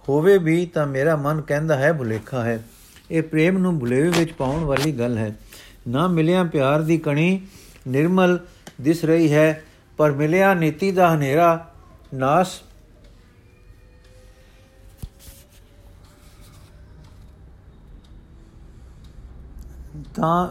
ਹੋਵੇ 0.09 0.37
ਵੀ 0.37 0.65
ਤਾਂ 0.65 0.87
ਮੇਰਾ 0.87 1.15
ਮਨ 1.15 1.41
ਕਹਿੰਦਾ 1.41 1.77
ਹੈ 1.77 1.93
ਭੁਲੇਖਾ 1.93 2.43
ਹੈ। 2.43 2.63
ਇਹ 3.11 3.23
ਪ੍ਰੇਮ 3.23 3.57
ਨੂੰ 3.57 3.79
ਭੁਲੇਵੇ 3.79 4.09
ਵਿੱਚ 4.09 4.31
ਪਾਉਣ 4.33 4.63
ਵਾਲੀ 4.63 4.91
ਗੱਲ 4.91 5.17
ਹੈ। 5.17 5.35
ਨਾ 5.87 6.07
ਮਿਲਿਆ 6.07 6.43
ਪਿਆਰ 6.43 6.81
ਦੀ 6.81 6.97
ਕਣੀ 6.97 7.41
ਨਿਰਮਲ 7.87 8.39
ਦਿਸ 8.81 9.05
ਰਹੀ 9.05 9.33
ਹੈ, 9.33 9.63
ਪਰ 9.97 10.11
ਮਿਲਿਆ 10.11 10.53
ਨੀਤੀ 10.53 10.91
ਦਾ 10.91 11.15
ਹਨੇਰਾ 11.15 11.73
ਨਾਸ 12.13 12.61
ਤਾਂ 20.15 20.49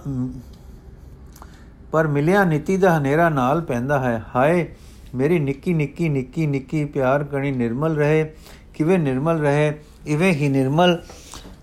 ਪਰ 1.93 2.07
ਮਿਲਿਆ 2.07 2.45
ਨੀਤੀ 2.45 2.77
ਦਾ 2.77 2.99
ਹਨੇਰਾ 2.99 3.29
ਨਾਲ 3.29 3.61
ਪੈਂਦਾ 3.61 3.99
ਹੈ। 4.01 4.23
ਹਾਏ, 4.37 4.69
ਮੇਰੀ 5.15 5.39
ਨਿੱਕੀ 5.39 5.75
ਨਿੱਕੀ 5.75 6.09
ਨਿੱਕੀ 6.09 6.47
ਨਿੱਕੀ 6.47 6.85
ਪਿਆਰ 6.85 7.25
ਕਣੀ 7.25 7.53
ਨਿਰਮਲ 7.53 7.97
ਰਹੇ। 7.97 8.33
ਕਿਵੇਂ 8.75 8.99
ਨਿਰਮਲ 8.99 9.41
ਰਹੇ? 9.41 9.75
ਇਵੇਂ 10.07 10.33
ਹੀ 10.33 10.49
ਨਿਰਮਲ 10.49 11.03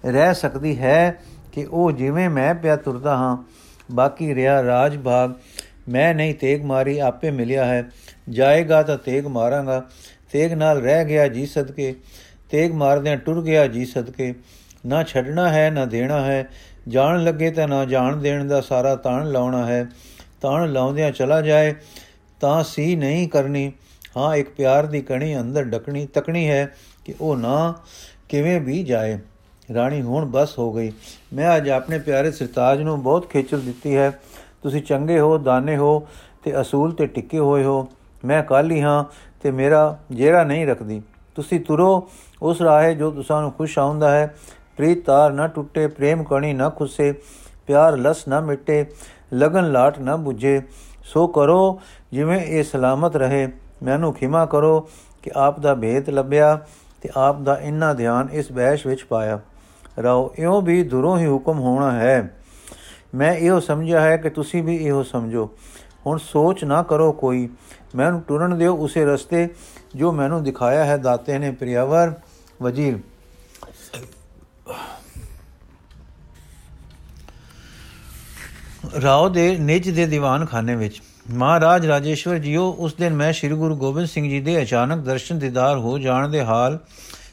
ਰਹਿ 0.06 0.34
ਸਕਦੀ 0.34 0.80
ਹੈ 0.80 1.20
ਕਿ 1.52 1.68
ਉਹ 1.72 1.92
ਜਿਵੇਂ 1.92 2.30
ਮੈਂ 2.30 2.56
ਪਿਆ 2.56 2.76
ਤੁਰਦਾ 2.76 3.18
ਹਾਂ। 3.18 3.38
ਬਾਕੀ 3.92 4.36
ਰਿਆ 4.36 4.64
ਰਾਜ 4.64 4.98
ਭਾਗ 4.98 5.34
ਮੈਂ 5.90 6.16
ਨਹੀਂ 6.16 6.36
ਤੇਗ 6.36 6.64
ਮਾਰੀ, 6.64 7.00
ਆਪੇ 7.00 7.32
ਮਿਲਿਆ 7.32 7.66
ਹੈ। 7.66 7.90
ਜਾਏਗਾ 8.30 8.84
ਤਾਂ 8.84 8.98
ਤੇਗ 8.98 9.28
ਮਾਰਾਂਗਾ। 9.28 9.86
ਤੇਗ 10.32 10.54
ਨਾਲ 10.54 10.82
ਰਹਿ 10.82 11.06
ਗਿਆ 11.06 11.28
ਜੀ 11.28 11.46
ਸਦਕੇ। 11.46 11.96
ਤੇਗ 12.52 12.72
ਮਾਰਦਿਆਂ 12.72 13.18
ਟੁਰ 13.18 13.44
ਗਿਆ 13.44 13.68
ਜੀ 13.68 13.86
ਸਦਕੇ। 13.86 14.36
ਨਾ 14.86 15.04
ਛੱਡਣਾ 15.04 15.50
ਹੈ, 15.50 15.70
ਨਾ 15.70 15.86
ਦੇਣਾ 15.86 16.22
ਹੈ। 16.22 16.48
ਜਾਣ 16.88 17.24
ਲੱਗੇ 17.24 17.52
ਤਾਂ 17.52 17.68
ਨਾ 17.68 17.86
ਜਾਣ 17.86 18.18
ਦੇਣ 18.18 18.48
ਦਾ 18.48 18.62
ਸਾਰਾ 18.62 18.96
ਤਾਣ 18.96 19.32
ਲਾਉਣਾ 19.32 19.66
ਹੈ। 19.66 19.90
ਤਾਣ 20.42 20.72
ਲਾਉਂਦਿਆਂ 20.72 21.12
ਚਲਾ 21.12 21.42
ਜਾਏ, 21.42 21.76
ਤਾਂ 22.42 22.64
ਸੀ 22.64 22.96
ਨਹੀਂ 22.96 23.30
ਕਰਨੀ। 23.30 23.72
ਹਾਂ, 24.18 24.36
ਇੱਕ 24.36 24.50
ਪਿਆਰ 24.50 24.86
ਦੀ 24.86 25.02
ਕਣੀ 25.02 25.40
ਅੰਦਰ 25.40 25.64
ਡਕਣੀ, 25.64 26.06
ਤਕਣੀ 26.06 26.50
ਹੈ 26.50 26.76
ਕਿ 27.06 27.16
ਉਹ 27.22 27.38
ਨਾ 27.38 27.74
ਕਿਵੇਂ 28.30 28.62
ਵੀ 28.62 28.84
ਜਾਏ। 28.84 29.20
ਰਾਣੀ 29.74 30.02
ਹੁਣ 30.02 30.26
ਬਸ 30.26 30.60
ਹੋ 30.60 30.74
ਗਈ। 30.74 30.92
ਮੈਂ 31.34 31.58
ਅੱਜ 31.58 31.70
ਆਪਣੇ 31.70 32.00
ਪਿਆਰੇ 32.00 32.32
ਸਰਤਾਜ 32.32 32.82
ਨੂੰ 32.82 33.04
ਬਹੁਤ 33.04 33.30
ਖੇਚਲ 33.30 33.62
ਦਿੱਤੀ 33.62 33.96
ਹੈ। 33.96 34.20
ਤੁਸੀਂ 34.64 34.82
ਚੰਗੇ 34.82 35.20
ਹੋ, 35.20 35.38
ਦਾਨੇ 35.38 35.78
ਹੋ 35.78 36.08
ਤੇ 36.44 36.62
ਅਸੂਲ 36.62 36.92
ਤੇ 36.92 37.08
ਟਿੱਕੇ 37.08 37.40
ਹੋਏ 37.40 37.64
ਹੋ। 37.64 37.88
ਮੈਂ 38.26 38.44
ਕਾਲੀ 38.44 38.82
ਹਾਂ 38.82 39.06
ਤੇ 39.42 39.52
ਮੇਰਾ 39.52 40.00
ਜਿਹੜਾ 40.12 40.44
ਨਹੀਂ 40.44 40.68
ਰੱਖਦੀ। 40.68 41.02
ਤੁਸੀਂ 41.36 41.60
ਤੁਰੋ, 41.60 42.10
ਉਸ 42.42 42.62
ਰਾਹੇ 42.62 42.96
ਜੋ 42.96 43.12
ਤੁਸਾਂ 43.12 43.42
ਨੂੰ 43.42 43.52
ਖੁਸ਼ 43.52 43.80
ਆਉਂਦਾ 43.80 44.12
ਹੈ। 44.12 44.36
ਪ੍ਰੀਤ 44.78 45.06
ਤਾਰ 45.06 45.32
ਨਾ 45.32 45.48
ਟੁੱਟੇ, 45.48 45.88
ਪ੍ਰੇਮ 45.88 46.24
ਕਣੀ 46.24 46.54
ਨਾ 46.54 46.70
ਖੁੱਸੇ, 46.70 47.14
ਪਿਆਰ 47.68 47.98
ਲਸ 47.98 48.28
ਨਾ 48.28 48.40
ਮਿਟੇ। 48.40 48.86
ਲਗਨ 49.34 49.72
ਲਾਟ 49.72 50.00
ਨਾ 50.00 50.16
부ਝੇ 50.16 50.62
ਸੋ 51.04 51.28
ਕਰੋ 51.28 51.82
ਜਿਵੇਂ 52.12 52.42
ਇਹ 52.42 52.64
ਸਲਾਮਤ 52.64 53.16
ਰਹੇ। 53.16 53.48
ਮੈਨੂੰ 53.84 54.14
ਖਿਮਾ 54.14 54.46
ਕਰੋ 54.46 54.90
ਕਿ 55.24 55.32
ਆਪ 55.36 55.60
ਦਾ 55.60 55.76
ਭੇਦ 55.76 56.10
ਲੱਭਿਆ 56.10 56.60
ਤੇ 57.02 57.10
ਆਪ 57.18 57.42
ਦਾ 57.42 57.58
ਇੰਨਾ 57.62 57.94
ਧਿਆਨ 57.94 58.28
ਇਸ 58.32 58.52
ਬੈਸ਼ 58.52 58.88
ਵਿੱਚ 58.88 59.04
ਪਾਇਆ। 59.04 59.40
ਰਓ, 60.00 60.34
ਇਉਂ 60.40 60.62
ਵੀ 60.62 60.84
ਦੁਰੋਂ 60.84 61.18
ਹੀ 61.18 61.28
ਹੁਕਮ 61.28 61.60
ਹੋਣਾ 61.60 61.92
ਹੈ। 61.92 62.36
ਮੈਂ 63.16 63.34
ਇਹੋ 63.34 63.60
ਸਮਝਿਆ 63.60 64.02
ਹੈ 64.02 64.18
ਕਿ 64.18 64.30
ਤੁਸੀਂ 64.30 64.64
ਵੀ 64.64 64.76
ਇਹੋ 64.76 65.04
ਸਮਝੋ। 65.04 65.50
ਹੁਣ 66.06 66.18
ਸੋਚ 66.18 66.64
ਨਾ 66.64 66.84
ਕਰੋ 66.84 67.12
ਕੋਈ। 67.12 67.50
ਮੈਨੂੰ 67.96 68.22
ਟੁਰਨ 68.22 68.58
ਦਿਓ 68.58 68.76
ਉਸੇ 68.76 69.06
ਰਸਤੇ 69.06 69.50
ਜੋ 69.96 70.12
ਮੈਨੂੰ 70.12 70.44
ਦਿਖਾਇਆ 70.44 70.86
ਹੈ 70.86 70.98
ਦਾਤੇ 70.98 71.38
ਨੇ, 71.38 71.52
ਪ੍ਰਿਆਵਰ, 71.52 72.14
ਵਜ਼ੀਰ। 72.62 73.00
ਰਾਓ 79.02 79.30
ਦੇ 79.30 79.58
ਨਿਜ 79.58 79.90
ਦੇ 79.90 80.06
ਦੀਵਾਨਖਾਨੇ 80.06 80.76
ਵਿੱਚ, 80.76 81.02
ਮਹਾਰਾਜ 81.32 81.86
ਰਾਜੇਸ਼ਵਰ 81.86 82.38
ਜੀਓ, 82.38 82.76
ਉਸ 82.80 82.94
ਦਿਨ 82.94 83.14
ਮੈਂ 83.14 83.34
ਸ੍ਰੀ 83.34 83.50
ਗੁਰੂ 83.50 83.76
ਗੋਬਿੰਦ 83.76 84.08
ਸਿੰਘ 84.08 84.30
ਜੀ 84.30 84.42
ਦੇ 84.42 84.62
ਅਚਾਨਕ 84.62 85.06
ਦਰਸ਼ਨ 85.06 85.40
ਦੀਦਾਰ 85.40 85.78
ਹੋ 85.78 86.00
ਜਾਣ 86.00 86.28
ਦੇ 86.28 86.44
ਹਾਲ 86.44 86.80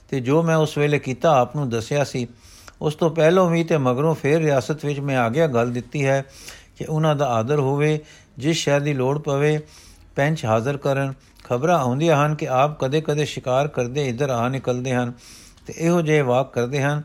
ਤੇ 0.08 0.20
ਜੋ 0.20 0.42
ਮੈਂ 0.42 0.56
ਉਸ 0.56 0.78
ਵੇਲੇ 0.78 0.98
ਕੀਤਾ, 0.98 1.40
ਆਪ 1.40 1.56
ਨੂੰ 1.56 1.68
ਦੱਸਿਆ 1.68 2.04
ਸੀ। 2.04 2.26
ਉਸ 2.82 2.94
ਤੋਂ 2.94 3.10
ਪਹਿਲਾਂ 3.10 3.50
ਵੀ 3.50 3.64
ਤੇ 3.64 3.78
ਮਗਰੋਂ 3.78 4.14
ਫੇਰ 4.14 4.38
ਰਿਆਸਤ 4.38 4.84
ਵਿੱਚ 4.84 5.00
ਮੈਂ 5.00 5.18
ਆ 5.18 5.28
ਗਿਆ, 5.28 5.46
ਗੱਲ 5.46 5.70
ਦਿੱਤੀ 5.70 6.06
ਹੈ 6.06 6.24
ਕਿ 6.78 6.84
ਉਹਨਾਂ 6.84 7.16
ਦਾ 7.16 7.26
ਆਦਰ 7.26 7.58
ਹੋਵੇ, 7.58 7.98
ਜਿਸ 8.38 8.56
ਸ਼ਹਿਰ 8.56 8.80
ਦੀ 8.80 8.94
ਲੋੜ 8.94 9.18
ਪਵੇ, 9.18 9.60
ਪੈਂਚ 10.16 10.44
ਹਾਜ਼ਰ 10.44 10.76
ਕਰਨ। 10.76 11.14
ਖਬਰਾਂ 11.44 11.78
ਆਉਂਦੀਆਂ 11.78 12.26
ਹਨ 12.26 12.34
ਕਿ 12.34 12.48
ਆਪ 12.48 12.80
ਕਦੇ-ਕਦੇ 12.80 13.24
ਸ਼ਿਕਾਰ 13.24 13.68
ਕਰਦੇ 13.68 14.08
ਇੱਧਰ 14.08 14.30
ਆ 14.30 14.48
ਨਿਕਲਦੇ 14.48 14.94
ਹਨ 14.94 15.12
ਤੇ 15.66 15.74
ਇਹੋ 15.76 16.02
ਜਿਹੇ 16.02 16.20
ਵਾਕ 16.20 16.54
ਕਰਦੇ 16.54 16.82
ਹਨ। 16.82 17.02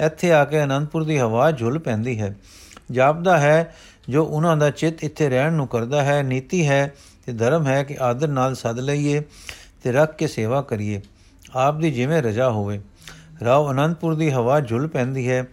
ਇੱਥੇ 0.00 0.32
ਆ 0.32 0.44
ਕੇ 0.44 0.64
ਅਨੰਦਪੁਰ 0.64 1.04
ਦੀ 1.04 1.18
ਹਵਾ 1.18 1.52
ਝੁੱਲ 1.52 1.78
ਪੈਂਦੀ 1.78 2.20
ਹੈ। 2.20 2.36
ਜਾਪਦਾ 2.90 3.38
ਹੈ 3.38 3.74
ਜੋ 4.08 4.24
ਉਹਨਾਂ 4.24 4.56
ਦਾ 4.56 4.70
ਚਿੱਤ 4.70 5.04
ਇੱਥੇ 5.04 5.28
ਰਹਿਣ 5.28 5.52
ਨੂੰ 5.52 5.68
ਕਰਦਾ 5.68 6.04
ਹੈ, 6.04 6.22
ਨੀਤੀ 6.22 6.68
ਹੈ 6.68 6.92
ਤੇ 7.26 7.32
ਧਰਮ 7.32 7.66
ਹੈ 7.66 7.82
ਕਿ 7.82 7.96
ਆਦਰ 8.00 8.28
ਨਾਲ 8.28 8.54
ਸੱਦ 8.54 8.78
ਲਈਏ 8.78 9.22
ਤੇ 9.82 9.92
ਰੱਖ 9.92 10.16
ਕੇ 10.16 10.26
ਸੇਵਾ 10.26 10.62
ਕਰੀਏ। 10.62 11.00
ਆਪ 11.54 11.78
ਦੀ 11.78 11.90
ਜਿਵੇਂ 11.90 12.22
ਰਜਾ 12.22 12.50
ਹੋਵੇ। 12.50 12.80
ਰਾਵ 13.44 13.70
ਅਨੰਦਪੁਰ 13.70 14.14
ਦੀ 14.14 14.30
ਹਵਾ 14.30 14.60
ਝੁੱਲ 14.60 14.86
ਪੈਂਦੀ 14.88 15.30
ਹੈ। 15.30 15.46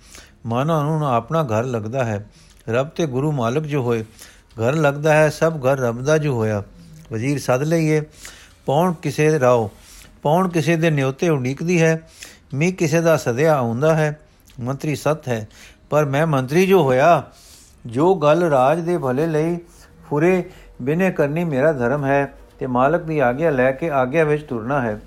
ਮਾਨੋ 0.46 0.84
ਨੂੰ 0.84 1.08
ਆਪਣਾ 1.08 1.44
ਘਰ 1.44 1.64
ਲੱਗਦਾ 1.64 2.04
ਹੈ। 2.04 2.30
ਰੱਬ 2.70 2.88
ਤੇ 2.88 3.06
ਗੁਰੂ 3.06 3.32
ਮਾਲਕ 3.32 3.64
ਜੋ 3.64 3.84
ਹੋਏ, 3.84 4.04
ਘਰ 4.50 4.74
ਲੱਗਦਾ 4.74 5.14
ਹੈ, 5.14 5.30
ਸਭ 5.30 5.66
ਘਰ 5.66 5.78
ਰੱਬ 5.78 6.02
ਦਾ 6.02 6.18
ਜੋ 6.18 6.36
ਹੋਇਆ। 6.36 6.64
ਵਜ਼ੀਰ 7.12 7.40
ਸੱਦ 7.40 7.64
ਲਈਏ। 7.64 8.02
ਪੌਣ 8.66 8.94
ਕਿਸੇ 8.94 9.40
ਰਾਓ, 9.40 9.72
ਪੌਣ 10.22 10.50
ਕਿਸੇ 10.50 10.76
ਦੇ 10.76 10.90
ਨਿਉਤੇ 10.90 11.30
ਉਡੀਕਦੀ 11.30 11.82
ਹੈ। 11.82 12.10
ਮੀ 12.54 12.72
ਕਿਸੇ 12.72 13.02
ਦਾ 13.02 13.18
ਸਦਿਆ 13.18 13.56
ਆਉਂਦਾ 13.58 13.96
ਹੈ। 13.96 14.20
ਮੰਤਰੀ 14.60 14.96
ਸਤ 14.96 15.28
ਹੈ। 15.28 15.48
ਪਰ 15.90 16.06
ਮੈਂ 16.06 16.28
ਮੰਤਰੀ 16.28 16.68
ਜੋ 16.68 16.84
ਹੋਇਆ 16.84 17.24
ਜੋ 17.86 18.16
ਗੱਲ 18.16 18.44
ਰਾਜ 18.44 18.80
ਦੇ 18.80 18.98
ਭਲੇ 18.98 19.28
ਲਈ 19.28 19.58
ਫੁਰੇ 20.10 20.50
ਬਿਨੇ 20.82 21.12
ਕਰਨੀ 21.12 21.44
ਮੇਰਾ 21.44 21.72
ਧਰਮ 21.72 22.06
ਹੈ, 22.06 22.34
ਤੇ 22.60 22.68
ਮਾਲਕ 22.68 23.02
ਦੀ 23.02 23.20
ਆਗਿਆ 23.20 23.50
ਲੈ 23.50 23.72
ਕੇ 23.72 23.90
ਆਗਿਆ 23.90 24.24
ਵਿੱਚ 24.24 24.44
ਤੁਰਨਾ 24.44 24.82
ਹੈ। 24.82 25.02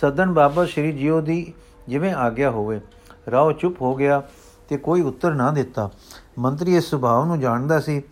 ਸਦਨ 0.00 0.32
ਬਾਬਾ 0.32 0.64
ਸ਼੍ਰੀ 0.64 0.92
ਜੀਓ 0.92 1.20
ਦੀ 1.20 1.54
ਜਿਵੇਂ 1.88 2.14
ਆਗਿਆ 2.14 2.50
ਹੋਵੇ। 2.50 2.80
ਰਾਓ 3.30 3.52
ਚੁੱਪ 3.52 3.82
ਹੋ 3.82 3.94
ਗਿਆ 3.94 4.22
ਤੇ 4.68 4.76
ਕੋਈ 4.76 5.00
ਉੱਤਰ 5.00 5.34
ਨਾ 5.34 5.50
ਦਿੱਤਾ। 5.50 5.90
ਮੰਤਰੀ 6.38 6.76
ਇਸ 6.76 6.90
ਸੁਭਾਅ 6.90 7.24
ਨੂੰ 7.24 7.40
ਜਾਣਦਾ 7.40 7.80
ਸੀ। 7.80 8.02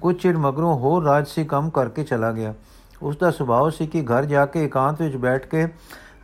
ਕੁਝ 0.00 0.22
ਚਿਰ 0.22 0.36
ਮਗਰੋਂ 0.36 0.78
ਹੋਰ 0.78 1.04
ਰਾਜਸੀ 1.04 1.44
ਕੰਮ 1.44 1.70
ਕਰਕੇ 1.70 2.04
ਚਲਾ 2.04 2.32
ਗਿਆ। 2.32 2.54
ਉਸ 3.02 3.16
ਦਾ 3.16 3.30
ਸੁਭਾਅ 3.30 3.70
ਸੀ 3.70 3.86
ਕਿ 3.86 4.02
ਘਰ 4.02 4.24
ਜਾ 4.24 4.46
ਕੇ 4.46 4.64
ਇਕਾਂਤ 4.64 5.02
ਵਿੱਚ 5.02 5.16
ਬੈਠ 5.16 5.46
ਕੇ 5.46 5.68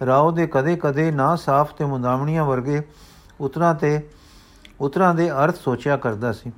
ਰਾਓ 0.07 0.31
ਦੇ 0.31 0.47
ਕਦੇ-ਕਦੇ 0.47 1.11
ਨਾ 1.11 1.37
ਸਾਫ਼ 1.37 1.75
ਤੇ 1.75 1.85
ਮੁੰਦਾਮਣੀਆਂ 1.85 2.45
ਵਰਗੇ 2.45 2.83
ਉਤਰਾਂ 3.41 3.75
ਤੇ, 3.75 4.09
ਉਤਰਾਂ 4.81 5.15
ਦੇ 5.15 5.31
ਅਰਥ 5.31 5.55
ਸੋਚਿਆ 5.55 5.97
ਕਰਦਾ 5.97 6.33
ਸੀ। 6.33 6.53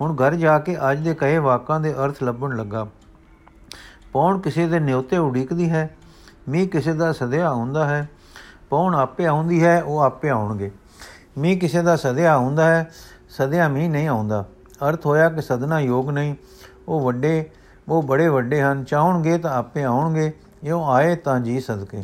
ਹੁਣ 0.00 0.14
ਘਰ 0.16 0.34
ਜਾ 0.34 0.58
ਕੇ 0.58 0.76
ਅੱਜ 0.90 0.98
ਦੇ 0.98 1.14
ਕਹੇ 1.14 1.38
ਵਾਕਾਂ 1.38 1.80
ਦੇ 1.80 1.92
ਅਰਥ 1.92 2.22
ਲੱਭਣ 2.22 2.56
ਲੱਗਾ। 2.56 2.86
ਪੌਣ 4.12 4.38
ਕਿਸੇ 4.38 4.66
ਦੇ 4.66 4.78
ਨਿਉਤੇ 4.80 5.18
ਉਡੀਕਦੀ 5.18 5.70
ਹੈ 5.70 5.88
ਮੀ 6.48 6.66
ਕਿਸੇ 6.66 6.92
ਦਾ 6.92 7.12
ਸਦਿਆ 7.12 7.52
ਹੁੰਦਾ 7.52 7.86
ਹੈ, 7.88 8.08
ਪੌਣ 8.70 8.94
ਆਪੇ 8.94 9.26
ਆਉਂਦੀ 9.26 9.64
ਹੈ, 9.64 9.82
ਉਹ 9.82 9.98
ਆਪੇ 9.98 10.28
ਆਉਣਗੇ। 10.28 10.70
ਮੀ 11.38 11.56
ਕਿਸੇ 11.56 11.82
ਦਾ 11.82 11.96
ਸਦਿਆ 11.96 12.36
ਹੁੰਦਾ 12.36 12.64
ਹੈ, 12.64 12.90
ਸਦਿਆ 13.30 13.68
ਮੀ 13.68 13.88
ਨਹੀਂ 13.88 14.08
ਆਉਂਦਾ। 14.08 14.44
ਅਰਥ 14.88 15.06
ਹੋਇਆ 15.06 15.28
ਕਿ 15.30 15.42
ਸਦਨਾ 15.42 15.80
ਯੋਗ 15.80 16.10
ਨਹੀਂ, 16.10 16.34
ਉਹ 16.88 17.00
ਵੱਡੇ, 17.00 17.50
ਉਹ 17.88 18.02
ਬੜੇ 18.02 18.28
ਵੱਡੇ 18.28 18.62
ਹਨ, 18.62 18.84
ਚਾਹਣਗੇ 18.84 19.38
ਤਾਂ 19.38 19.50
ਆਪੇ 19.50 19.84
ਆਉਣਗੇ, 19.84 20.32
ਇਉਂ 20.62 20.84
ਆਏ 20.86 21.16
ਤਾਂ 21.16 21.40
ਜੀ 21.40 21.60
ਸਦਕੇ। 21.60 22.02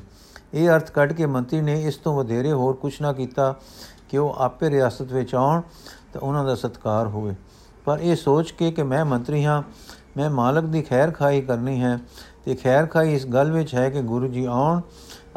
ਇਹ 0.54 0.68
ਅਰਥ 0.68 0.90
ਕੱਢ 0.90 1.12
ਕੇ 1.12 1.26
ਮੰਤਰੀ 1.26 1.61
ਨੇ 1.61 1.82
ਇਸ 1.82 1.96
ਤੋਂ 1.96 2.16
ਵਧੇਰੇ 2.16 2.52
ਹੋਰ 2.52 2.74
ਕੁਝ 2.74 3.02
ਨਾ 3.02 3.12
ਕੀਤਾ 3.12 3.54
ਕਿ 4.09 4.18
ਉਹ 4.18 4.35
ਆਪੇ 4.38 4.70
ਰਿਆਸਤ 4.70 5.12
ਵਿੱਚ 5.12 5.35
ਆਉਣ, 5.35 5.62
ਤਾਂ 6.12 6.20
ਉਹਨਾਂ 6.20 6.44
ਦਾ 6.44 6.54
ਸਤਕਾਰ 6.54 7.06
ਹੋਵੇ। 7.06 7.35
ਪਰ 7.87 7.99
ਇਹ 7.99 8.16
ਸੋਚ 8.16 8.51
ਕੇ 8.51 8.70
ਕਿ 8.70 8.83
ਮੈਂ 8.83 9.05
ਮੰਤਰੀ 9.05 9.44
ਹਾਂ, 9.44 9.62
ਮੈਂ 10.16 10.31
ਮਾਲਕ 10.31 10.64
ਦੀ 10.64 10.83
ਖੈਰ 10.83 11.11
ਖਾਈ 11.11 11.40
ਕਰਨੀ 11.40 11.83
ਹੈ 11.83 11.99
ਤੇ 12.44 12.55
ਖੈਰ 12.55 12.87
ਖਾਈ 12.87 13.14
ਇਸ 13.14 13.27
ਗੱਲ 13.27 13.53
ਵਿੱਚ 13.53 13.75
ਹੈ 13.75 13.90
ਕਿ 13.90 14.03
ਗੁਰੂ 14.03 14.29
ਜੀ 14.29 14.44
ਆਉਣ, 14.44 14.81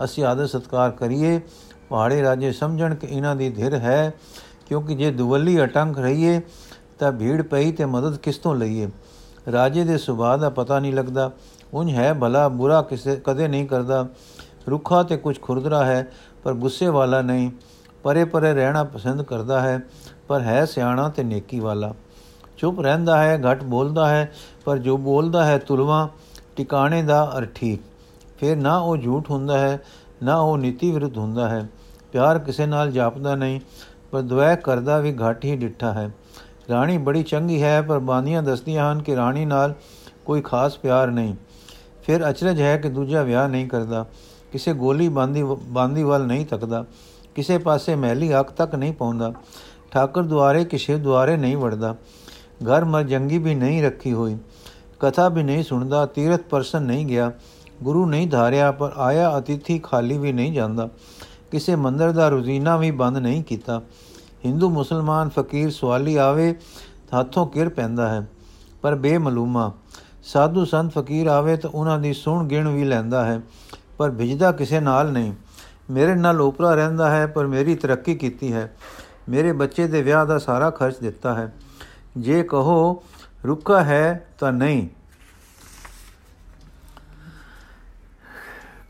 ਅਸੀਂ 0.04 0.24
ਆਦਰ 0.24 0.48
ਸਤਕਾਰ 0.48 0.92
ਕਰੀਏ। 0.92 1.42
ਪਹਾੜੇ 1.90 2.22
ਰਾਜੇ 2.22 2.52
ਸਮਝਣ 2.52 2.96
ਕਿ 2.96 3.08
ਇਹਨਾਂ 3.08 3.36
ਦੀ 3.36 3.50
ਧਿਰ 3.50 3.74
ਹੈ, 3.74 4.14
ਕਿਉਂਕਿ 4.68 4.96
ਜੇ 4.96 5.12
ਦੁਵੱਲੀ 5.12 5.64
ਅਟੰਕ 5.64 6.00
ਰਹੀਏ, 6.00 6.42
ਤਾਂ 7.00 7.12
ਭੀੜ 7.12 7.42
ਪਈ 7.42 7.72
ਤੇ 7.72 7.86
ਮਦਦ 7.86 8.18
ਕਿਸ 8.18 8.38
ਤੋਂ 8.38 8.56
ਲਈਏ? 8.56 8.90
ਰਾਜੇ 9.52 9.84
ਦੇ 9.84 9.98
ਸੁਭਾਅ 9.98 10.38
ਦਾ 10.38 10.50
ਪਤਾ 10.50 10.80
ਨਹੀਂ 10.80 10.94
ਲੱਗਦਾ। 10.94 11.32
ਉੰਜ 11.74 11.92
ਹੈ 11.92 12.14
ਭਲਾ, 12.14 12.48
ਬੁਰਾ 12.48 12.82
ਕਿਸੇ, 12.82 13.22
ਕਦੇ 13.26 13.48
ਨਹੀਂ 13.48 13.68
ਕਰਦਾ। 13.68 14.08
ਰੁੱਖਾ 14.70 15.04
ਤੇ 15.04 15.18
ਕੁਝ 15.18 15.42
ਖੁਰਦਰਾ 15.42 15.86
ਹੈ, 15.86 16.12
ਪਰ 16.44 16.54
ਗੁੱਸੇ 16.54 16.88
ਵਾਲਾ 16.88 17.22
ਨਹੀਂ। 17.22 17.52
ਪਰੇ 18.04 18.26
ਪਰੇ 18.26 18.54
ਰਹਿਣਾ 18.54 18.84
ਪਸੰਦ 18.84 19.22
ਕਰਦਾ 19.22 19.62
ਹੈ, 19.62 19.80
ਪਰ 20.28 20.42
ਹੈ 20.42 20.66
ਸਿਆਣਾ 20.66 21.10
ਤੇ 21.10 21.24
ਨੇਕੀ 21.24 21.60
ਵਾਲਾ। 21.60 21.94
ਚੁੱਪ 22.60 22.80
ਰਹਿੰਦਾ 22.80 23.24
ਹੈ, 23.24 23.40
ਘਟ 23.42 23.64
ਬੋਲਦਾ 23.64 24.10
ਹੈ, 24.10 24.32
ਪਰ 24.66 24.78
ਜੋ 24.78 24.98
ਬੋਲਦਾ 24.98 25.46
ਹੈ 25.46 25.58
ਤੁਲਵਾ 25.58 26.10
ਟਿਕਾਣੇ 26.56 27.04
ਦਾ 27.04 27.32
ਅਰ 27.38 27.46
ਠੀਕ 27.46 27.82
ਫਿਰ 28.40 28.58
ਨਾ 28.58 28.78
ਉਹ 28.78 28.98
ਝੂਠ 28.98 29.32
ਹੁੰਦਾ 29.32 29.60
ਹੈ, 29.60 29.80
ਨਾ 30.24 30.36
ਉਹ 30.36 30.58
ਨੀਤੀ 30.58 30.92
ਵਿਰੁੱਧ 30.92 31.18
ਹੁੰਦਾ 31.18 31.50
ਹੈ। 31.50 31.70
ਪਿਆਰ 32.12 32.40
ਕਿਸੇ 32.40 32.66
ਨਾਲ 32.66 32.92
ਜਾਪਦਾ 32.92 33.36
ਨਹੀਂ, 33.36 33.60
ਪਰ 34.12 34.22
ਦੁਆ 34.22 34.56
ਕਰਦਾ 34.56 34.98
ਵੀ 34.98 35.14
ਘਟ 35.14 35.46
ਹੀ 35.46 35.56
ਡਿੱਠਾ 35.56 35.94
ਹੈ। 35.94 36.10
ਰਾਣੀ 36.70 36.98
ਬੜੀ 36.98 37.24
ਚੰਗੀ 37.24 37.64
ਹੈ, 37.64 37.82
ਪਰ 37.82 38.00
ਬਾਨੀਆਂ 38.00 38.44
ਦੱਸਦੀਆਂ 38.44 38.92
ਹਨ 38.92 39.02
ਕਿ 39.02 39.16
ਰਾਣੀ 39.16 39.46
ਨਾਲ 39.46 39.74
ਕੋਈ 40.26 40.42
ਖਾਸ 40.42 40.78
ਪਿਆਰ 40.78 41.08
ਨਹੀਂ। 41.08 41.36
ਫਿਰ 42.04 42.30
ਅਚਰਜ 42.30 42.62
ਹੈ 42.62 42.78
ਕਿ 42.78 42.90
ਦੂਜਾ 42.90 43.22
ਵਿਆਹ 43.22 43.50
ਨਹੀਂ 43.50 43.68
ਕਰਦਾ। 43.68 44.06
ਕਿਸੇ 44.52 44.74
ਗੋਲੀ 44.74 45.10
ਬਾਂਦੀ 45.10 45.44
ਬਾਂਦੀ 45.62 46.04
ਵੱਲ 46.04 46.26
ਨਹੀਂ 46.26 46.46
ਤੱਕਦਾ। 46.46 46.86
ਕਿਸੇ 47.36 47.58
ਪਾਸੇ 47.58 47.96
ਮਹਿਲੀ 47.96 48.40
ਅੱਖ 48.40 48.52
ਤੱਕ 48.52 48.76
ਨਹੀਂ 48.76 48.94
ਪਾਉਂਦਾ। 48.94 49.34
ਠਾਕਰ 49.92 50.22
ਦੁਆਰੇ 50.22 50.66
ਕਿਸੇ 50.66 50.98
ਦੁਆਰੇ 50.98 51.38
ਨਹੀਂ 51.38 51.58
ਵੜਦਾ। 51.58 51.96
ਘਰ 52.62 52.86
ਮਰ 52.86 53.04
ਜੰਗੀ 53.04 53.38
ਵੀ 53.38 53.56
ਨਹੀਂ 53.56 53.84
ਰੱਖੀ 53.84 54.14
ਹੋਈ, 54.14 54.38
ਕਥਾ 55.00 55.28
ਵੀ 55.30 55.44
ਨਹੀਂ 55.44 55.64
ਸੁਣਦਾ, 55.64 56.06
ਤੀਰਥ 56.06 56.42
ਪਰਸਨ 56.42 56.84
ਨਹੀਂ 56.84 57.06
ਗਿਆ, 57.06 57.32
ਗੁਰੂ 57.84 58.06
ਨਹੀਂ 58.06 58.28
ਧਾਰਿਆ, 58.28 58.72
ਪਰ 58.72 58.92
ਆਇਆ 58.98 59.38
ਅਤਿਥੀ 59.38 59.80
ਖਾਲੀ 59.80 60.18
ਵੀ 60.18 60.34
ਨਹੀਂ 60.34 60.54
ਜਾਂਦਾ। 60.54 60.90
ਕਿਸੇ 61.52 61.76
ਮੰਦਰ 61.76 62.12
ਦਾ 62.12 62.28
ਰੁਜ਼ੀਨਾ 62.30 62.76
ਵੀ 62.78 62.92
ਬੰਦ 62.92 63.18
ਨਹੀਂ 63.18 63.44
ਕੀਤਾ। 63.44 63.82
ਹਿੰਦੂ 64.46 64.70
ਮੁਸਲਮਾਨ 64.70 65.30
ਫਕੀਰ 65.30 65.70
ਸਵਾਲੀ 65.72 66.16
ਆਵੇ, 66.16 66.54
ਹੱਥੋਂ 67.20 67.48
ਕਿਰ 67.48 67.70
ਪੈਂਦਾ 67.70 68.08
ਹੈ, 68.10 68.28
ਪਰ 68.82 68.96
ਬੇਮਲੂਮਾ। 68.96 69.72
ਸਾਧੂ 70.24 70.66
ਸੰਤ 70.66 70.94
ਫਕੀਰ 70.94 71.28
ਆਵੇ 71.28 71.56
ਤਾਂ 71.58 71.70
ਉਹਨਾਂ 71.70 71.98
ਦੀ 72.00 72.14
ਸੁਣ 72.14 72.48
ਗਿਣ 72.48 72.68
ਵੀ 72.68 72.84
ਲੈਂਦਾ 72.84 73.26
ਹੈ, 73.26 73.40
ਪਰ 73.98 74.12
ਭਿਜਦਾ 74.12 74.52
ਕਿਸੇ 74.52 74.80
ਨਾਲ 74.80 75.12
ਨਹੀਂ। 75.12 75.34
ਮੇਰੇ 75.90 76.16
ਨਾਲ 76.16 76.42
ਉਪਰਾ 76.42 76.74
ਰਹਿੰਦਾ 76.74 77.10
ਹੈ, 77.12 77.26
ਪਰ 77.28 77.48
ਮੇਰੀ 77.48 77.76
ਤਰੱਕੀ 77.76 78.16
ਕੀਤੀ 78.16 78.54
ਹੈ। 78.54 78.72
ਮੇਰੇ 79.30 79.52
ਬੱਚੇ 79.52 79.88
ਦੇ 79.88 80.02
ਵਿਆਹ 80.02 80.26
ਦਾ 80.26 80.38
ਸਾਰਾ 80.38 80.70
ਖਰਚ 80.70 81.00
ਦਿੱਤਾ 81.00 81.34
ਹੈ। 81.36 81.52
ਜੇ 82.20 82.44
ਕਹੋ, 82.44 83.04
ਰੁਕਾ 83.46 83.84
ਹੈ 83.84 84.28
ਤਾਂ 84.40 84.52
ਨਹੀਂ। 84.52 84.90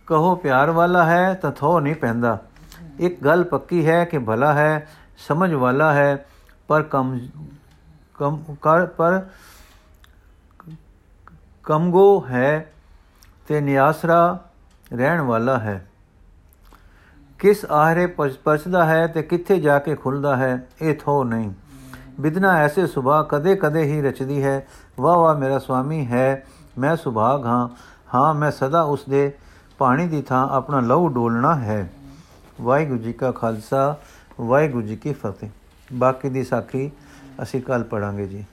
ਕਹੋ, 0.08 0.36
ਪਿਆਰ 0.36 0.72
ਵਾਲਾ 0.72 1.06
ਹੈ 1.06 1.34
ਤਾਂ 1.34 1.52
ਥੋ 1.52 1.80
ਨਹੀਂ 1.80 1.96
ਪੈਂਦਾ। 1.96 2.38
ਇੱਕ 3.00 3.24
ਗੱਲ 3.24 3.44
ਪੱਕੀ 3.44 3.88
ਹੈ 3.88 4.06
ਕਿ 4.06 4.20
ਭਲਾ 4.20 4.54
ਹੈ, 4.54 4.88
ਸਮਝ 5.18 5.54
ਵਾਲਾ 5.54 5.94
ਹੈ, 5.94 6.26
ਪਰ 6.68 6.84
ਕਮ 6.84 7.20
ਕਮ, 8.13 8.44
ਕਰ, 8.62 8.86
ਪਰ 8.86 9.28
ਕਮਗੋ 11.63 12.26
ਹੈ 12.30 12.74
ਤੇ 13.48 13.62
ਨਿਆਸਰਾ 13.62 14.46
ਰਹਿਣ 14.94 15.22
ਵਾਲਾ 15.22 15.60
ਹੈ। 15.60 15.88
ਕਿਸ 17.39 17.65
ਆਹਰੇ 17.65 18.06
ਪਰਚਦਾ 18.44 18.86
ਹੈ 18.86 19.08
ਤੇ 19.08 19.24
ਕਿੱਥੇ 19.24 19.60
ਜਾ 19.60 19.80
ਕੇ 19.80 19.96
ਖੁੱਲਦਾ 19.96 20.38
ਹੈ, 20.38 20.68
ਇਹ 20.82 20.96
ਥੋ 20.96 21.24
ਨਹੀਂ। 21.24 21.52
ਵਿਦਨਾ 22.19 22.53
ਐਸੇ 22.55 22.88
ਸੁਭਾ 22.88 23.23
ਕਦੇ 23.29 23.55
ਕਦੇ 23.55 23.84
ਹੀ 23.84 24.01
ਰਚਦੀ 24.01 24.43
ਹੈ। 24.43 24.67
ਵਾ 24.99 25.17
ਵਾ 25.17 25.34
ਮੇਰਾ 25.34 25.60
ਸੁਆਮੀ 25.60 26.08
ਹੈ, 26.08 26.45
ਮੈਂ 26.77 26.95
ਸੁਭਾਗ 26.95 27.45
ਹਾਂ। 27.45 27.69
ਹਾਂ, 28.15 28.34
ਮੈਂ 28.34 28.51
ਸਦਾ 28.51 28.82
ਉਸ 28.82 29.05
ਦੇ 29.10 29.34
ਪਾਣੀ 29.77 30.08
ਦੀ 30.08 30.21
ਥਾਂ 30.21 30.49
ਆਪਣਾ 30.49 30.79
ਲਹੂ 30.79 31.08
ਡੋਲਣਾ 31.08 31.55
ਹੈ। 31.55 31.91
ਵਾਹਿਗੁਰੂ 32.62 32.99
ਜੀ 32.99 33.13
ਕਾ 33.13 33.32
ਖਾਲਸਾ, 33.32 33.97
ਵਾਹਿਗੁਰੂ 34.41 34.88
ਜੀ 34.88 34.95
ਕੀ 34.95 35.13
ਫਤਿਹ। 35.13 35.49
ਬਾਕੀ 35.93 36.29
ਦੀ 36.29 36.43
ਸਾਖੀ 36.43 36.91
ਅਸੀਂ 37.41 37.62
ਕੱਲ 37.62 37.84
ਪੜਾਂਗੇ 37.84 38.27
ਜੀ। 38.27 38.45